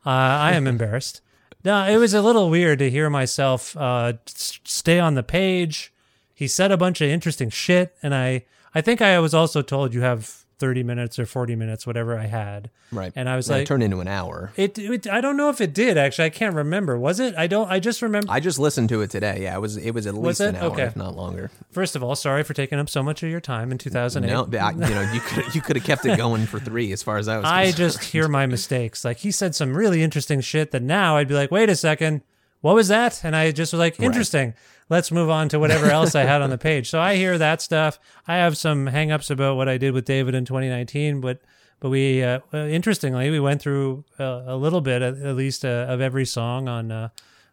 [0.06, 1.22] Uh, I am embarrassed.
[1.64, 5.94] No, it was a little weird to hear myself uh, stay on the page.
[6.34, 9.94] He said a bunch of interesting shit, and I, I think I was also told
[9.94, 12.70] you have 30 minutes or 40 minutes, whatever I had.
[12.92, 13.12] Right.
[13.16, 14.54] And I was And like, it turned into an hour.
[14.56, 15.08] it, it.
[15.10, 16.26] I don't know if it did actually.
[16.26, 16.98] I can't remember.
[16.98, 17.36] Was it?
[17.36, 17.70] I don't.
[17.70, 18.32] I just remember.
[18.32, 19.40] I just listened to it today.
[19.42, 20.84] Yeah, it was it was at Was least an hour, Okay.
[20.84, 21.52] if not longer.
[21.72, 24.32] First of all, sorry for taking up so much of your time in 2008.
[24.32, 27.04] No, I, you know you could you could have kept it going for three as
[27.04, 27.46] far as I was.
[27.46, 27.78] I concerned.
[27.78, 29.04] just hear my mistakes.
[29.04, 32.22] Like he said some really interesting shit that now I'd be like, wait a second,
[32.62, 33.24] what was that?
[33.24, 34.54] And I just was like, interesting.
[34.92, 36.90] Let's move on to whatever else I had on the page.
[36.90, 37.98] So I hear that stuff.
[38.28, 41.40] I have some hangups about what I did with David in 2019, but
[41.80, 45.86] but we uh, interestingly we went through uh, a little bit at, at least uh,
[45.90, 47.10] of every song on uh,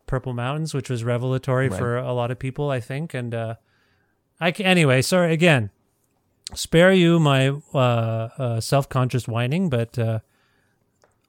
[0.06, 1.78] Purple Mountains, which was revelatory Right.
[1.78, 3.14] for a lot of people, I think.
[3.14, 3.54] And uh,
[4.40, 5.70] I ca- anyway, sorry again.
[6.54, 9.96] Spare you my uh, uh, self-conscious whining, but.
[9.98, 10.18] Uh,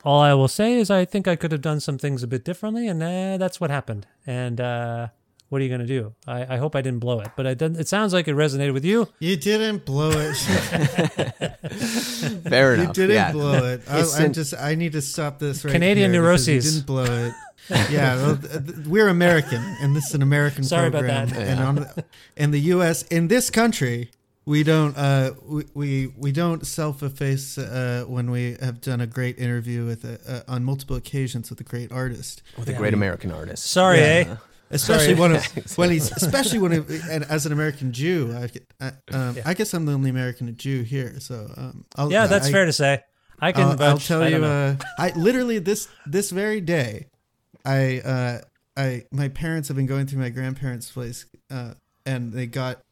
[0.06, 2.46] all I will say is I think I could have done some things a bit
[2.46, 4.08] differently, and uh, that's what happened.
[4.26, 5.08] And uh,
[5.50, 6.14] what are you going to do?
[6.28, 8.74] I, I hope I didn't blow it, but I didn't, it sounds like it resonated
[8.74, 9.08] with you.
[9.20, 10.36] You didn't blow it.
[12.50, 12.88] fair enough.
[12.88, 13.32] you didn't yeah.
[13.32, 13.82] blow it.
[13.90, 14.54] I, It's I'm just.
[14.56, 16.66] I need to stop this right Canadian here because neuroses.
[16.66, 17.34] You didn't blow it.
[17.92, 21.30] Yeah, well, th- th- we're American, and this is an American Sorry about program.
[21.30, 21.48] that.
[21.48, 21.86] And on,
[22.36, 24.10] in the U.S., in this country,
[24.46, 29.38] we don't uh, we, we we don't self-efface uh, when we have done a great
[29.38, 32.42] interview with a, uh, on multiple occasions with a great artist.
[32.58, 33.66] with a great American artist.
[33.68, 34.36] Sorry, eh?
[34.72, 35.42] Especially when
[35.76, 39.74] when he's especially when it, and as an American Jew, I, I, um, I guess
[39.74, 41.20] I'm the only American Jew here.
[41.20, 43.04] So um, I'll, Yeah, that's I, fair to say.
[43.40, 43.64] I can.
[43.64, 44.44] I'll, I'll tell you.
[44.44, 47.08] Uh, I literally this this very day,
[47.66, 48.42] I uh,
[48.78, 51.74] I my parents have been going through my grandparents' place, uh,
[52.06, 52.84] and they got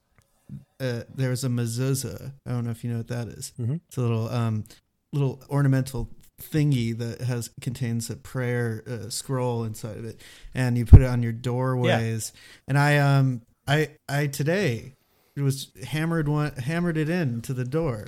[0.80, 2.34] uh, there was a mezuzah.
[2.46, 3.54] I don't know if you know what that is.
[3.60, 3.82] Mhm.
[3.88, 4.66] It's a little um,
[5.12, 6.10] little ornamental
[6.42, 10.22] thingy that has contains a prayer uh, scroll inside of it,
[10.54, 12.32] and you put it on your doorways.
[12.68, 14.94] And I um I I today
[15.36, 18.08] it was hammered one hammered it in to the door,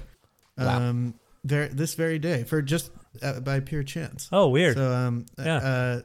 [0.57, 0.89] Wow.
[0.89, 1.13] um,
[1.43, 4.29] ver- this very day for just uh, by pure chance.
[4.31, 4.75] Oh, weird.
[4.77, 5.55] So um Yeah.
[5.57, 6.01] uh,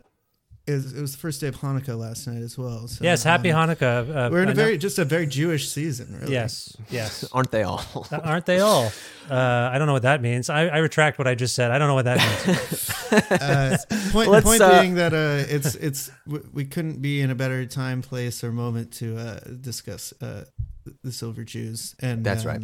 [0.66, 2.88] it was, it was the first day of Hanukkah last night as well.
[2.88, 4.08] So, yes, happy um, Hanukkah.
[4.08, 6.32] Uh, We're in a very just a very Jewish season, really.
[6.32, 7.24] yes, yes.
[7.32, 7.84] Aren't they all?
[8.10, 8.90] Uh, Aren't they all?
[9.30, 9.34] Uh,
[9.72, 10.48] I don't know what that means.
[10.48, 11.70] I, I retract what I just said.
[11.70, 12.90] I don't know what that means.
[13.14, 13.76] Uh,
[14.10, 17.34] point Let's, point uh, being that uh, it's it's w- we couldn't be in a
[17.36, 20.44] better time, place, or moment to uh, discuss uh,
[21.04, 22.62] the Silver Jews, and That's um, right.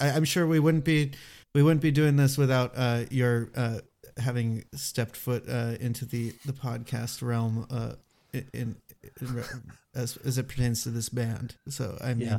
[0.00, 1.12] I, I'm sure we wouldn't be
[1.52, 3.78] we wouldn't be doing this without uh, your uh,
[4.18, 7.92] having stepped foot uh, into the the podcast realm uh,
[8.32, 8.76] in, in,
[9.20, 9.44] in
[9.94, 11.56] as as it pertains to this band.
[11.68, 12.38] So I mean, Yeah.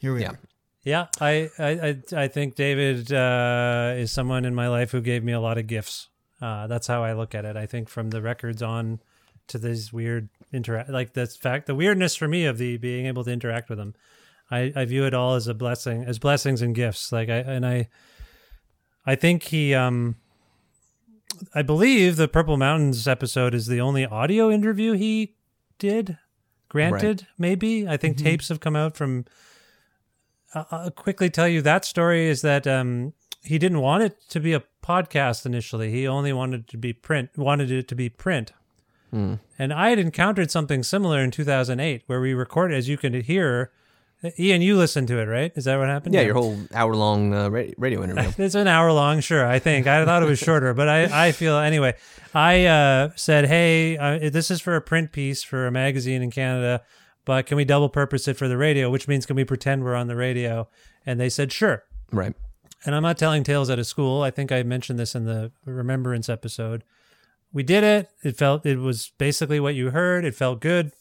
[0.00, 0.30] here we Yeah.
[0.30, 0.38] are.
[0.84, 5.24] Yeah, I, I, I, I think David uh, is someone in my life who gave
[5.24, 6.08] me a lot of gifts.
[6.40, 7.56] Uh, that's how I look at it.
[7.56, 9.00] I think from the records on
[9.48, 13.24] to these weird interact, like this fact, the weirdness for me of the being able
[13.24, 13.94] to interact with him,
[14.48, 17.10] I, I view it all as a blessing, as blessings and gifts.
[17.10, 17.88] Like I, and I,
[19.04, 20.14] I think he, um,
[21.54, 25.34] I believe the Purple Mountains episode is the only audio interview he
[25.78, 26.18] did.
[26.68, 28.26] Granted, maybe I think mm-hmm.
[28.26, 29.24] tapes have come out from
[30.54, 33.12] I'll- I'll quickly tell you that story is that um,
[33.42, 35.90] he didn't want it to be a podcast initially.
[35.90, 38.52] He only wanted it to be print, wanted it to be print.
[39.10, 39.34] Hmm.
[39.58, 43.70] And I had encountered something similar in 2008 where we recorded, as you can hear.
[44.38, 45.52] Ian, you listened to it, right?
[45.54, 46.14] Is that what happened?
[46.14, 48.32] yeah, your whole hour long uh, radio interview.
[48.38, 49.46] It's an hour long, sure.
[49.46, 51.94] I think I thought it was shorter, but I, I feel anyway.
[52.34, 56.30] I uh, said, "Hey, uh, this is for a print piece for a magazine in
[56.30, 56.82] Canada,
[57.24, 58.90] but can we double purpose it for the radio?
[58.90, 60.68] Which means can we pretend we're on the radio?"
[61.04, 62.34] And they said, "Sure." right.
[62.84, 64.22] And I'm not telling tales out of school.
[64.22, 66.84] I think I mentioned this in the remembrance episode.
[67.52, 68.10] We did it.
[68.22, 70.24] It felt it was basically what you heard.
[70.24, 70.92] It felt good.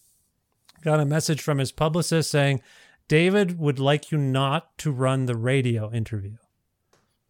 [0.84, 2.62] Got a message from his publicist saying,
[3.08, 6.38] David would like you not to run the radio interview.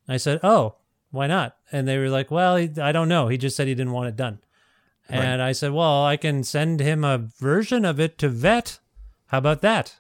[0.08, 0.76] I said, Oh,
[1.12, 1.58] why not?
[1.72, 3.28] And they were like, Well, he, I don't know.
[3.28, 4.40] He just said he didn't want it done.
[5.08, 8.80] And I said, Well, I can send him a version of it to vet.
[9.28, 10.00] How about that?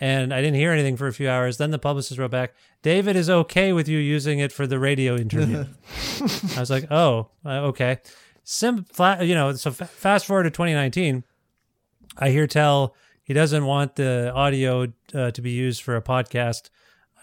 [0.00, 1.58] And I didn't hear anything for a few hours.
[1.58, 5.16] Then the publicist wrote back, David is okay with you using it for the radio
[5.16, 5.64] interview.
[6.56, 7.98] I was like, oh, uh, okay.
[8.42, 11.22] Sim, flat, you know, so fa- fast forward to 2019,
[12.18, 16.70] I hear tell he doesn't want the audio uh, to be used for a podcast.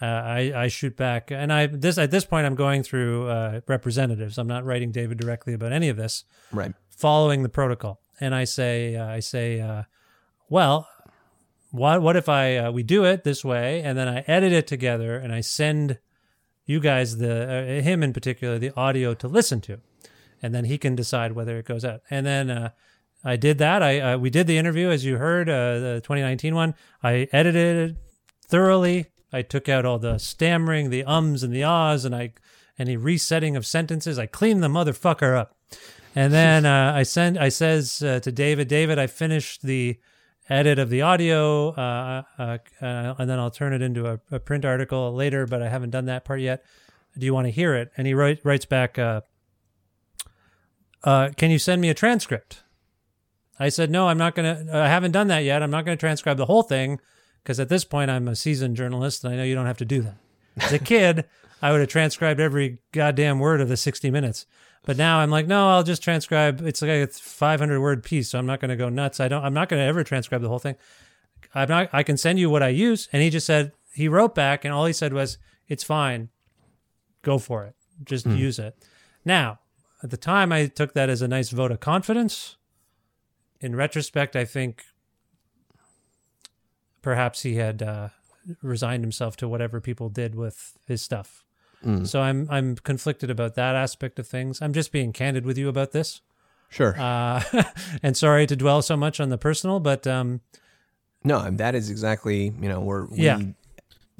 [0.02, 3.60] Uh, I, I shoot back, and I this at this point I'm going through uh,
[3.68, 4.38] representatives.
[4.38, 6.72] I'm not writing David directly about any of this Right.
[6.88, 8.00] following the protocol.
[8.18, 9.82] And I say, uh, I say, uh,
[10.48, 10.88] well,
[11.70, 14.66] what what if I uh, we do it this way, and then I edit it
[14.66, 15.98] together, and I send
[16.64, 19.80] you guys the uh, him in particular the audio to listen to,
[20.42, 22.00] and then he can decide whether it goes out.
[22.10, 22.70] And then uh,
[23.24, 23.82] I did that.
[23.82, 26.74] I uh, we did the interview as you heard, uh, the 2019 one.
[27.02, 27.96] I edited it
[28.48, 29.06] thoroughly.
[29.32, 32.32] I took out all the stammering, the ums and the ahs, and I
[32.78, 34.18] any resetting of sentences.
[34.18, 35.54] I cleaned the motherfucker up.
[36.16, 39.98] And then uh, I send, I says uh, to David, David, I finished the
[40.48, 44.40] edit of the audio, uh, uh, uh, and then I'll turn it into a, a
[44.40, 45.46] print article later.
[45.46, 46.64] But I haven't done that part yet.
[47.16, 47.90] Do you want to hear it?
[47.96, 49.20] And he write, writes back, uh,
[51.04, 52.62] uh, "Can you send me a transcript?"
[53.60, 54.66] I said, "No, I'm not gonna.
[54.72, 55.62] I haven't done that yet.
[55.62, 56.98] I'm not gonna transcribe the whole thing
[57.42, 59.84] because at this point I'm a seasoned journalist, and I know you don't have to
[59.84, 60.16] do that.
[60.56, 61.26] As a kid,
[61.62, 64.46] I would have transcribed every goddamn word of the 60 minutes."
[64.84, 66.62] But now I'm like, no, I'll just transcribe.
[66.62, 69.20] It's like a 500 word piece, so I'm not going to go nuts.
[69.20, 69.44] I don't.
[69.44, 70.76] I'm not going to ever transcribe the whole thing.
[71.54, 71.90] I'm not.
[71.92, 73.08] I can send you what I use.
[73.12, 75.38] And he just said he wrote back, and all he said was,
[75.68, 76.30] "It's fine.
[77.22, 77.74] Go for it.
[78.04, 78.36] Just hmm.
[78.36, 78.76] use it."
[79.24, 79.58] Now,
[80.02, 82.56] at the time, I took that as a nice vote of confidence.
[83.60, 84.84] In retrospect, I think
[87.02, 88.08] perhaps he had uh,
[88.62, 91.44] resigned himself to whatever people did with his stuff.
[92.04, 94.60] So I'm I'm conflicted about that aspect of things.
[94.60, 96.20] I'm just being candid with you about this,
[96.68, 96.94] Sure.
[97.00, 97.42] uh,
[98.02, 100.42] and sorry to dwell so much on the personal, but um,
[101.24, 103.38] no, that is exactly you know we're we, Yeah.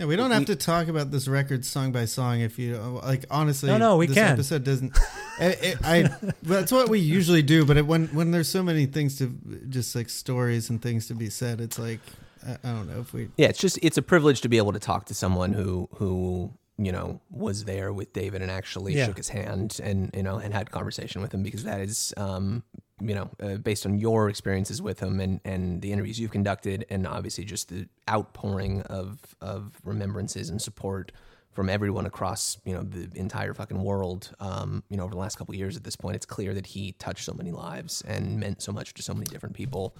[0.00, 2.40] Yeah, we don't have to talk about this record song by song.
[2.40, 4.32] If you like, honestly, No, no, we this can.
[4.32, 4.98] episode doesn't.
[5.40, 6.08] it, it, I
[6.42, 9.26] that's what we usually do, but it, when when there's so many things to
[9.68, 12.00] just like stories and things to be said, it's like
[12.46, 13.28] I, I don't know if we.
[13.36, 16.50] yeah it's just it's a privilege to be able to talk to someone who who
[16.82, 19.06] you know, was there with David and actually Yeah.
[19.06, 22.62] shook his hand and you know and had conversation with him because that is, um,
[23.00, 26.86] you know, uh, based on your experiences with him and and the interviews you've conducted
[26.88, 31.12] and obviously just the outpouring of of remembrances and support
[31.52, 35.36] from everyone across you know the entire fucking world um, you know over the last
[35.36, 38.40] couple of years at this point it's clear that he touched so many lives and
[38.40, 39.94] meant so much to so many different people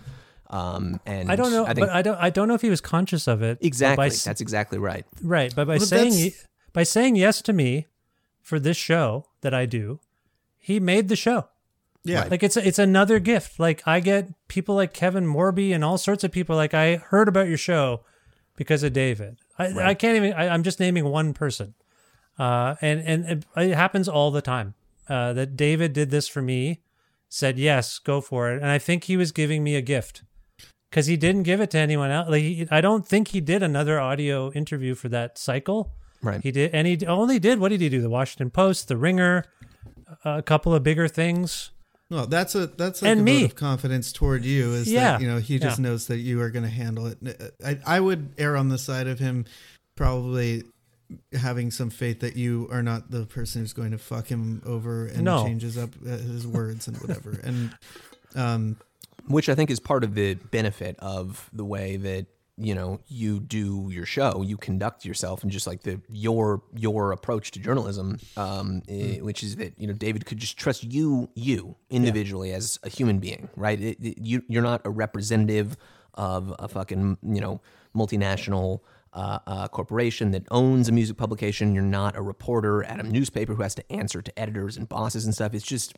[0.48, 2.18] um, and I don't know, I think but I don't.
[2.18, 3.58] I don't know if he was conscious of it.
[3.60, 6.32] exactly By, that's exactly right right, but by Well, saying
[6.72, 7.86] by saying yes to me
[8.40, 10.00] for this show that I do,
[10.58, 11.48] he made the show.
[12.04, 12.26] Yeah.
[12.30, 13.58] Like it's it's another gift.
[13.58, 16.56] Like I get people like Kevin Morby and all sorts of people.
[16.56, 18.04] Like I heard about your show
[18.56, 19.38] because of David.
[19.58, 20.32] I, I can't even.
[20.32, 21.74] I, I'm just naming one person,
[22.38, 24.74] uh, and and it, it happens all the time.
[25.08, 26.82] Uh, that David did this for me,
[27.28, 30.22] said yes, go for it, and I think he was giving me a gift
[30.88, 32.28] because he didn't give it to anyone else.
[32.30, 35.92] Like he, I don't think he did another audio interview for that cycle.
[36.22, 36.40] Right.
[36.42, 38.00] He did, and he only did what did he do?
[38.02, 39.44] The Washington Post, The Ringer,
[40.24, 41.70] a couple of bigger things.
[42.10, 43.40] Well, that's a that's like And a me.
[43.42, 45.12] vote of confidence toward you is Yeah.
[45.12, 45.82] that you know he just Yeah.
[45.84, 47.18] knows that you are going to handle it.
[47.64, 49.44] I I would err on the side of him
[49.96, 50.64] probably
[51.32, 55.06] having some faith that you are not the person who's going to fuck him over
[55.06, 55.44] and No.
[55.44, 57.38] changes up uh, his words and whatever.
[57.42, 57.70] And
[58.34, 58.76] um
[59.26, 62.26] which I think is part of the benefit of the way that
[62.60, 67.12] you know you do your show, you conduct yourself, and just like the your your
[67.12, 71.30] approach to journalism, um, eh, which is that you know David could just trust you,
[71.34, 73.80] you individually as a human being, right?
[73.80, 75.76] It, it- you you're not a representative
[76.14, 77.60] of a fucking you know
[77.96, 78.80] multinational.
[79.12, 81.74] Uh, uh, corporation that owns a music publication.
[81.74, 85.24] You're not a reporter at a newspaper who has to answer to editors and bosses
[85.24, 85.52] and stuff.
[85.52, 85.94] It's just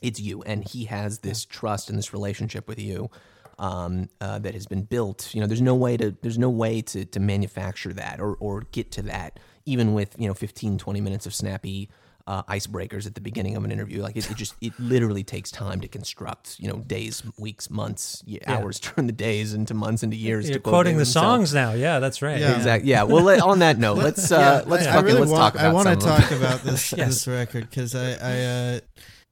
[0.00, 3.10] it's you and he has this trust and this relationship with you
[3.58, 6.80] um, uh, that has been built you know there's no way to there's no way
[6.82, 11.00] to, to manufacture that or, or get to that even with you know 15 20
[11.00, 11.88] minutes of snappy
[12.26, 15.50] uh, icebreakers at the beginning of an interview like it, it just it literally takes
[15.50, 20.02] time to construct you know days weeks months y- hours turn the days into months
[20.02, 21.24] into years You're to quote quoting the himself.
[21.24, 21.72] songs now.
[21.74, 22.40] Yeah, that's right.
[22.40, 22.56] Yeah.
[22.56, 25.42] exactly yeah well let, on that note let's uh let's I fucking really let's want,
[25.42, 27.08] talk about I want to talk about this Yes.
[27.08, 28.40] this record because I, I
[28.76, 28.80] uh,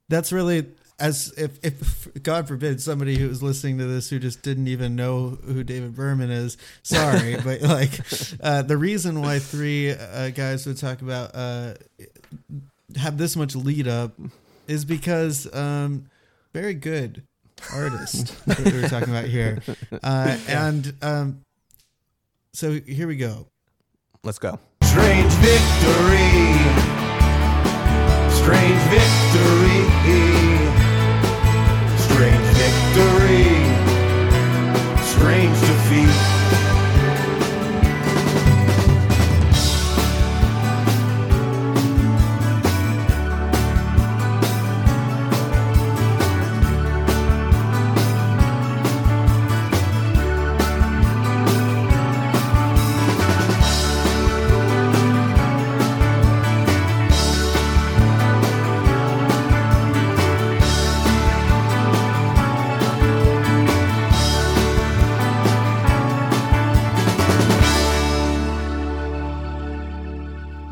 [0.09, 0.67] that's really
[1.03, 4.95] as if if God forbid somebody who was listening to this who just didn't even
[4.95, 6.57] know who David Berman is.
[6.81, 7.99] Sorry, but like
[8.41, 11.73] uh, the reason why three uh, guys would talk about uh,
[12.95, 14.13] have this much lead up
[14.69, 16.05] is because um,
[16.53, 17.23] very good
[17.73, 19.61] artist that we're talking about here,
[20.03, 21.41] uh, and um,
[22.53, 23.45] so here we go.
[24.23, 26.53] let's go Strange victory.
[28.29, 30.32] Strange victory.
[32.63, 33.43] Victory.
[35.03, 36.32] Strange defeat.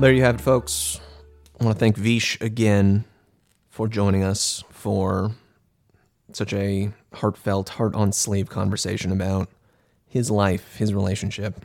[0.02, 1.00] There you have it, folks.
[1.60, 3.06] I want to thank Vish again
[3.70, 5.34] for joining us for
[6.34, 9.48] such a heartfelt, heart on sleeve conversation about
[10.08, 11.64] his life, his relationship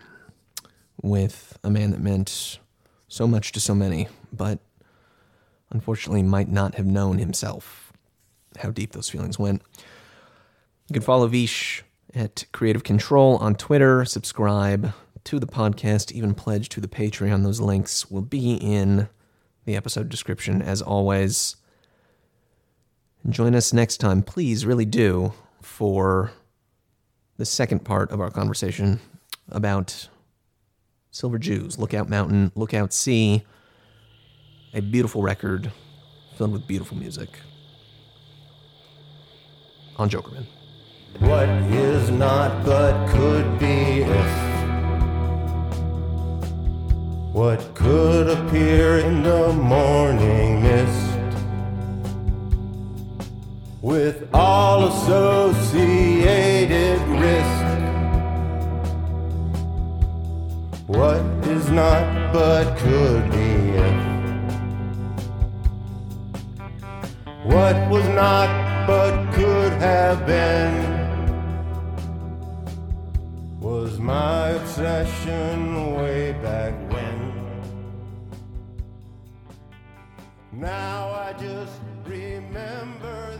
[1.01, 2.59] with a man that meant
[3.09, 4.59] so much to so many, but
[5.70, 7.91] unfortunately might not have known himself
[8.59, 9.62] how deep those feelings went.
[10.89, 11.84] You can follow Vish
[12.14, 14.93] at Kreative Kontrol on Twitter, subscribe
[15.27, 17.43] to the podcast, even pledge to the Patreon.
[17.43, 19.09] Those links will be in
[19.64, 21.57] the episode description as always.
[23.29, 26.31] Join us next time, please, really do, for
[27.39, 29.01] the second part of our conversation
[29.49, 30.09] about
[31.11, 33.43] Silver Jews, Lookout Mountain, Lookout Sea,
[34.74, 35.72] a beautiful record
[36.37, 37.31] filled with beautiful music.
[39.97, 40.47] On Jokermen.
[41.18, 44.55] What is not but could be if.
[47.37, 51.18] What could appear in the morning mist
[53.82, 55.39] with all associated
[57.24, 57.66] risk.
[60.87, 63.99] What is not but could be if.
[67.45, 68.49] What was not
[68.87, 70.97] but could have been
[73.61, 77.15] was my obsession way back when.
[80.59, 83.38] Now I just remember